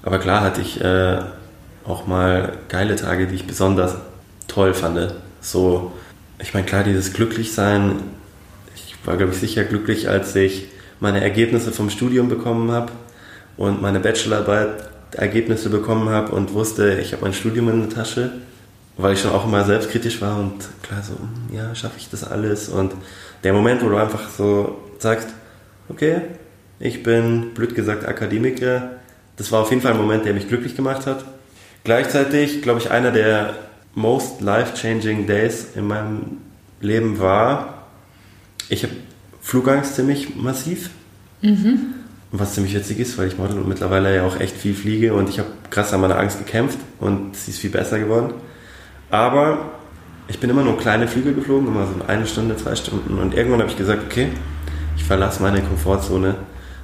Aber 0.03 0.19
klar 0.19 0.41
hatte 0.41 0.59
ich 0.62 0.81
äh, 0.81 1.19
auch 1.85 2.05
mal 2.05 2.57
geile 2.67 2.97
Tage, 2.97 3.27
die 3.27 3.35
ich 3.35 3.47
besonders 3.47 3.95
toll 4.47 4.73
fand. 4.73 5.13
So, 5.39 5.93
ich 6.41 6.53
meine, 6.53 6.65
klar, 6.65 6.83
dieses 6.83 7.13
Glücklichsein, 7.13 7.91
ich 7.91 8.18
war, 9.05 9.17
glaube 9.17 9.33
ich, 9.33 9.39
sicher 9.39 9.63
glücklich, 9.63 10.09
als 10.09 10.35
ich 10.35 10.67
meine 10.99 11.21
Ergebnisse 11.21 11.71
vom 11.71 11.89
Studium 11.89 12.29
bekommen 12.29 12.71
habe 12.71 12.91
und 13.57 13.81
meine 13.81 13.99
Bachelorarbeit 13.99 14.89
Ergebnisse 15.15 15.69
bekommen 15.69 16.09
habe 16.09 16.33
und 16.33 16.53
wusste, 16.53 16.99
ich 17.01 17.13
habe 17.13 17.23
mein 17.23 17.33
Studium 17.33 17.69
in 17.69 17.81
der 17.81 17.89
Tasche, 17.89 18.31
weil 18.97 19.13
ich 19.13 19.21
schon 19.21 19.31
auch 19.31 19.45
immer 19.45 19.63
selbstkritisch 19.63 20.21
war 20.21 20.38
und 20.38 20.55
klar 20.83 21.01
so, 21.01 21.13
hm, 21.13 21.55
ja, 21.55 21.73
schaffe 21.73 21.95
ich 21.97 22.09
das 22.09 22.23
alles? 22.23 22.69
Und 22.69 22.93
der 23.43 23.53
Moment, 23.53 23.81
wo 23.81 23.89
du 23.89 23.95
einfach 23.95 24.29
so 24.29 24.77
sagst, 24.99 25.29
okay, 25.88 26.21
ich 26.79 27.03
bin, 27.03 27.53
blöd 27.53 27.75
gesagt, 27.75 28.05
Akademiker, 28.05 28.91
das 29.38 29.51
war 29.51 29.62
auf 29.62 29.69
jeden 29.69 29.81
Fall 29.81 29.93
ein 29.93 29.97
Moment, 29.97 30.25
der 30.25 30.33
mich 30.33 30.47
glücklich 30.47 30.75
gemacht 30.75 31.05
hat. 31.05 31.23
Gleichzeitig, 31.83 32.62
glaube 32.62 32.79
ich, 32.79 32.91
einer 32.91 33.12
der 33.12 33.55
most 33.95 34.41
life-changing 34.41 35.25
days 35.25 35.67
in 35.75 35.88
meinem 35.88 36.38
Leben 36.81 37.19
war, 37.19 37.79
ich 38.69 38.84
habe 38.84 38.93
Flugangst 39.41 39.95
ziemlich 39.95 40.36
massiv. 40.36 40.91
Mhm. 41.41 41.95
Was 42.32 42.53
ziemlich 42.53 42.75
witzig 42.75 42.99
ist, 42.99 43.17
weil 43.17 43.27
ich 43.27 43.38
Model 43.38 43.58
und 43.58 43.67
mittlerweile 43.67 44.15
ja 44.15 44.23
auch 44.23 44.39
echt 44.39 44.55
viel 44.55 44.75
fliege 44.75 45.15
und 45.15 45.29
ich 45.29 45.39
habe 45.39 45.49
krass 45.71 45.93
an 45.93 46.01
meiner 46.01 46.19
Angst 46.19 46.38
gekämpft 46.38 46.77
und 46.99 47.36
sie 47.36 47.49
ist 47.49 47.60
viel 47.60 47.71
besser 47.71 47.97
geworden. 47.97 48.34
Aber 49.10 49.71
ich 50.27 50.39
bin 50.39 50.51
immer 50.51 50.62
nur 50.62 50.77
kleine 50.77 51.08
Flüge 51.08 51.34
geflogen, 51.34 51.67
immer 51.67 51.88
so 51.88 52.05
eine 52.05 52.27
Stunde, 52.27 52.55
zwei 52.55 52.75
Stunden 52.75 53.17
und 53.17 53.34
irgendwann 53.34 53.62
habe 53.62 53.71
ich 53.71 53.77
gesagt, 53.77 54.03
okay, 54.05 54.27
ich 54.95 55.03
verlasse 55.03 55.41
meine 55.41 55.62
Komfortzone, 55.62 56.36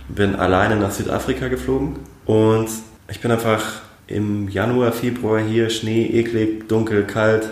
bin 0.10 0.36
alleine 0.36 0.78
nach 0.78 0.90
Südafrika 0.90 1.48
geflogen 1.48 1.98
und 2.26 2.70
ich 3.08 3.22
bin 3.22 3.30
einfach 3.30 3.82
im 4.08 4.50
Januar, 4.50 4.92
Februar 4.94 5.40
hier, 5.40 5.70
Schnee, 5.70 6.08
eklig, 6.08 6.68
dunkel, 6.68 7.04
kalt, 7.04 7.50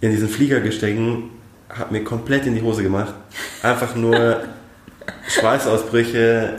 in 0.00 0.12
diesen 0.12 0.28
Flieger 0.28 0.60
gestiegen 0.60 1.30
hat 1.68 1.92
mir 1.92 2.04
komplett 2.04 2.46
in 2.46 2.54
die 2.54 2.62
Hose 2.62 2.82
gemacht. 2.82 3.14
Einfach 3.62 3.94
nur 3.94 4.14
Schweißausbrüche. 5.28 6.54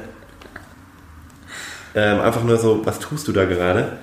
Ähm, 1.95 2.21
einfach 2.21 2.43
nur 2.43 2.57
so, 2.57 2.85
was 2.85 2.99
tust 2.99 3.27
du 3.27 3.31
da 3.31 3.45
gerade? 3.45 3.97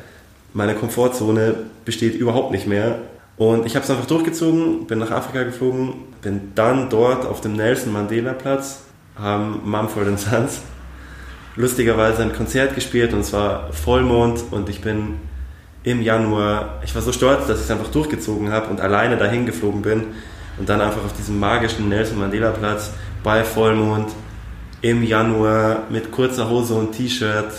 Meine 0.52 0.74
Komfortzone 0.74 1.54
besteht 1.84 2.14
überhaupt 2.14 2.50
nicht 2.50 2.66
mehr. 2.66 2.98
Und 3.36 3.66
ich 3.66 3.76
habe 3.76 3.84
es 3.84 3.90
einfach 3.90 4.06
durchgezogen, 4.06 4.86
bin 4.86 4.98
nach 4.98 5.10
Afrika 5.10 5.42
geflogen, 5.42 5.94
bin 6.22 6.52
dann 6.54 6.88
dort 6.88 7.26
auf 7.26 7.42
dem 7.42 7.54
Nelson 7.54 7.92
Mandela 7.92 8.32
Platz, 8.32 8.80
haben 9.14 9.60
Mumford 9.64 10.18
Sons 10.18 10.60
lustigerweise 11.56 12.22
ein 12.22 12.34
Konzert 12.34 12.74
gespielt 12.74 13.12
und 13.12 13.20
es 13.20 13.32
war 13.32 13.72
Vollmond 13.72 14.44
und 14.50 14.68
ich 14.68 14.82
bin 14.82 15.14
im 15.82 16.02
Januar, 16.02 16.80
ich 16.84 16.94
war 16.94 17.02
so 17.02 17.12
stolz, 17.12 17.46
dass 17.46 17.58
ich 17.58 17.64
es 17.64 17.70
einfach 17.70 17.90
durchgezogen 17.90 18.50
habe 18.50 18.68
und 18.68 18.80
alleine 18.80 19.16
dahin 19.16 19.46
geflogen 19.46 19.82
bin 19.82 20.04
und 20.58 20.68
dann 20.68 20.80
einfach 20.80 21.04
auf 21.04 21.12
diesem 21.12 21.38
magischen 21.38 21.88
Nelson 21.88 22.18
Mandela 22.18 22.50
Platz 22.50 22.90
bei 23.22 23.44
Vollmond 23.44 24.10
im 24.82 25.02
Januar 25.02 25.84
mit 25.90 26.12
kurzer 26.12 26.48
Hose 26.48 26.74
und 26.74 26.92
T-Shirt 26.92 27.52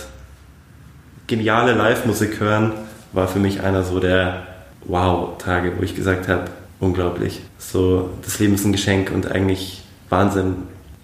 geniale 1.28 1.74
Live-Musik 1.74 2.40
hören, 2.40 2.72
war 3.12 3.28
für 3.28 3.40
mich 3.40 3.62
einer 3.62 3.84
so 3.84 4.00
der 4.00 4.48
Wow-Tage, 4.86 5.74
wo 5.78 5.84
ich 5.84 5.96
gesagt 5.96 6.28
habe, 6.28 6.46
unglaublich. 6.80 7.42
So, 7.58 8.10
das 8.24 8.40
Leben 8.40 8.56
ist 8.56 8.66
ein 8.66 8.72
Geschenk 8.72 9.12
und 9.12 9.30
eigentlich 9.30 9.84
Wahnsinn. 10.10 10.56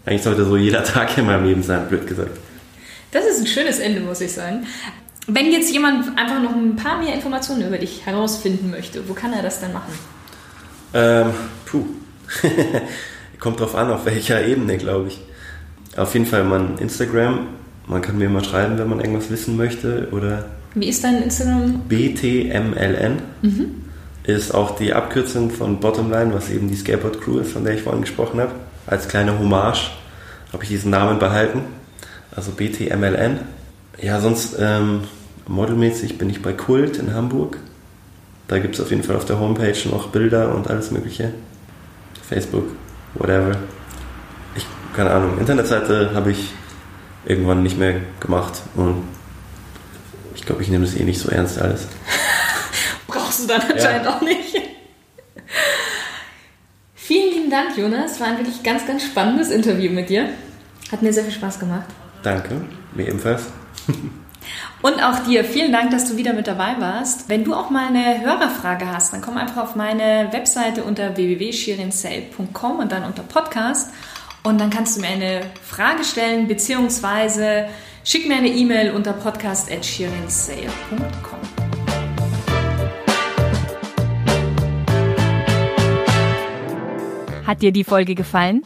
Eigentlich 0.06 0.24
sollte 0.24 0.46
so 0.46 0.58
jeder 0.58 0.84
Tag 0.86 1.18
in 1.18 1.26
meinem 1.26 1.46
Leben 1.46 1.64
sein, 1.64 1.88
blöd 1.88 2.08
gesagt. 2.08 2.38
Das 3.12 3.26
ist 3.26 3.42
ein 3.42 3.48
schönes 3.48 3.80
Ende, 3.80 4.00
muss 4.00 4.22
ich 4.22 4.32
sagen. 4.32 4.66
Wenn 5.28 5.52
jetzt 5.52 5.72
jemand 5.72 6.18
einfach 6.18 6.42
noch 6.42 6.52
ein 6.52 6.76
paar 6.76 7.02
mehr 7.02 7.14
Informationen 7.14 7.68
über 7.68 7.78
dich 7.78 8.06
herausfinden 8.06 8.72
möchte, 8.72 9.08
wo 9.08 9.14
kann 9.14 9.34
er 9.34 9.42
das 9.42 9.62
dann 9.62 9.72
machen? 9.72 9.94
Ähm, 10.94 11.28
puh. 11.74 11.86
Kommt 13.40 13.60
drauf 13.60 13.76
an, 13.76 13.92
auf 13.92 14.06
welcher 14.06 14.46
Ebene, 14.46 14.78
glaube 14.78 15.10
ich. 15.10 15.20
Auf 15.98 16.14
jeden 16.14 16.26
Fall 16.26 16.44
mein 16.44 16.78
Instagram. 16.78 17.48
Man 17.88 18.02
kann 18.02 18.18
mir 18.18 18.30
mal 18.30 18.44
schreiben, 18.44 18.78
wenn 18.78 18.88
man 18.88 19.00
irgendwas 19.00 19.30
wissen 19.30 19.58
möchte. 19.58 20.08
Oder 20.12 20.46
Wie 20.76 20.88
ist 20.88 21.04
dein 21.04 21.22
Instagram? 21.24 21.82
BTMLN 21.90 23.22
mhm. 23.42 23.66
ist 24.24 24.54
auch 24.54 24.78
die 24.78 24.94
Abkürzung 24.94 25.50
von 25.50 25.80
Bottomline, 25.80 26.34
was 26.34 26.50
eben 26.50 26.70
die 26.70 26.76
Skateboard 26.76 27.20
Crew 27.20 27.40
ist, 27.40 27.52
von 27.52 27.66
der 27.66 27.74
ich 27.74 27.82
vorhin 27.82 28.02
gesprochen 28.02 28.40
habe. 28.40 28.54
Als 28.88 29.08
kleine 29.08 29.38
Hommage 29.38 29.92
habe 30.54 30.64
ich 30.64 30.70
diesen 30.70 30.92
Namen 30.92 31.20
behalten. 31.20 31.62
Also 32.34 32.52
BTMLN. 32.52 33.40
Ja, 34.02 34.22
sonst 34.22 34.56
ähm, 34.60 35.02
modelmäßig 35.48 36.18
bin 36.18 36.30
ich 36.30 36.42
bei 36.42 36.54
Kult 36.54 36.98
in 36.98 37.14
Hamburg. 37.14 37.58
Da 38.48 38.60
gibt 38.60 38.76
es 38.76 38.82
auf 38.82 38.90
jeden 38.90 39.04
Fall 39.04 39.16
auf 39.16 39.26
der 39.26 39.40
Homepage 39.40 39.78
noch 39.90 40.08
Bilder 40.08 40.56
und 40.56 40.70
alles 40.70 40.92
Mögliche. 40.92 41.32
Facebook, 42.28 42.66
whatever. 43.16 43.58
Ich, 44.56 44.66
keine 44.96 45.12
Ahnung, 45.12 45.38
Internetseite 45.38 46.12
habe 46.14 46.32
ich 46.32 46.52
irgendwann 47.26 47.64
nicht 47.64 47.78
mehr 47.78 48.02
gemacht 48.20 48.62
und 48.76 49.04
ich 50.36 50.46
glaube, 50.46 50.62
ich 50.62 50.70
nehme 50.70 50.86
das 50.86 50.96
eh 50.96 51.04
nicht 51.04 51.20
so 51.20 51.30
ernst 51.30 51.60
alles. 51.60 51.88
Brauchst 53.08 53.44
du 53.44 53.48
dann 53.48 53.62
anscheinend 53.62 54.06
ja. 54.06 54.16
auch 54.16 54.22
nicht. 54.22 54.62
Vielen 56.96 57.34
lieben 57.34 57.50
Dank, 57.50 57.78
Jonas. 57.78 58.20
War 58.20 58.28
ein 58.28 58.38
wirklich 58.38 58.64
ganz, 58.64 58.88
ganz 58.88 59.04
spannendes 59.04 59.52
Interview 59.52 59.92
mit 59.92 60.10
dir. 60.10 60.30
Hat 60.92 61.02
mir 61.02 61.14
sehr 61.14 61.24
viel 61.24 61.34
Spaß 61.34 61.60
gemacht. 61.60 61.86
Danke, 62.24 62.62
mir 62.94 63.08
ebenfalls. 63.08 63.44
Und 64.82 65.02
auch 65.02 65.20
dir 65.20 65.46
vielen 65.46 65.72
Dank, 65.72 65.92
dass 65.92 66.10
du 66.10 66.18
wieder 66.18 66.34
mit 66.34 66.48
dabei 66.48 66.76
warst. 66.80 67.30
Wenn 67.30 67.44
du 67.44 67.54
auch 67.54 67.70
mal 67.70 67.88
eine 67.88 68.22
Hörerfrage 68.22 68.92
hast, 68.92 69.14
dann 69.14 69.22
komm 69.22 69.38
einfach 69.38 69.64
auf 69.64 69.76
meine 69.76 70.28
Webseite 70.32 70.84
unter 70.84 71.16
www.shirinsale.com 71.16 72.80
und 72.80 72.92
dann 72.92 73.06
unter 73.06 73.24
Podcast. 73.24 73.94
Und 74.44 74.60
dann 74.60 74.70
kannst 74.70 74.98
du 74.98 75.02
mir 75.02 75.08
eine 75.08 75.42
Frage 75.62 76.04
stellen, 76.04 76.48
beziehungsweise 76.48 77.68
schick 78.04 78.28
mir 78.28 78.36
eine 78.36 78.50
E-Mail 78.50 78.92
unter 78.92 79.14
podcast.shirinsale.com. 79.14 81.40
Hat 87.48 87.62
dir 87.62 87.72
die 87.72 87.84
Folge 87.84 88.16
gefallen? 88.16 88.64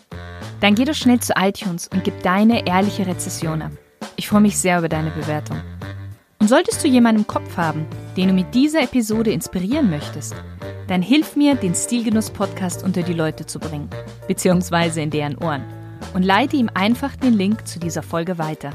Dann 0.62 0.76
geh 0.76 0.86
doch 0.86 0.96
schnell 0.96 1.20
zu 1.20 1.34
iTunes 1.36 1.88
und 1.88 2.04
gib 2.04 2.24
deine 2.24 2.66
ehrliche 2.66 3.06
Rezession 3.06 3.62
ab. 3.62 3.72
Ich 4.18 4.28
freue 4.28 4.42
mich 4.42 4.58
sehr 4.58 4.80
über 4.80 4.90
deine 4.90 5.12
Bewertung. 5.12 5.62
Und 6.40 6.48
solltest 6.50 6.84
du 6.84 6.88
jemanden 6.88 7.22
im 7.22 7.28
Kopf 7.28 7.56
haben, 7.56 7.86
den 8.18 8.30
du 8.30 8.34
mit 8.34 8.54
dieser 8.54 8.82
Episode 8.82 9.32
inspirieren 9.32 9.90
möchtest, 9.90 10.36
dann 10.88 11.02
hilf 11.02 11.36
mir, 11.36 11.56
den 11.56 11.76
Stilgenuss-Podcast 11.76 12.84
unter 12.84 13.04
die 13.04 13.14
Leute 13.14 13.46
zu 13.46 13.60
bringen, 13.60 13.90
beziehungsweise 14.28 15.02
in 15.02 15.12
deren 15.12 15.38
Ohren, 15.38 15.64
und 16.14 16.24
leite 16.24 16.56
ihm 16.56 16.70
einfach 16.74 17.16
den 17.16 17.34
Link 17.34 17.68
zu 17.68 17.80
dieser 17.80 18.04
Folge 18.04 18.38
weiter. 18.38 18.72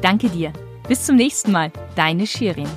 Danke 0.00 0.28
dir. 0.28 0.52
Bis 0.88 1.04
zum 1.04 1.16
nächsten 1.16 1.52
Mal. 1.52 1.70
Deine 1.94 2.26
Shirin. 2.26 2.68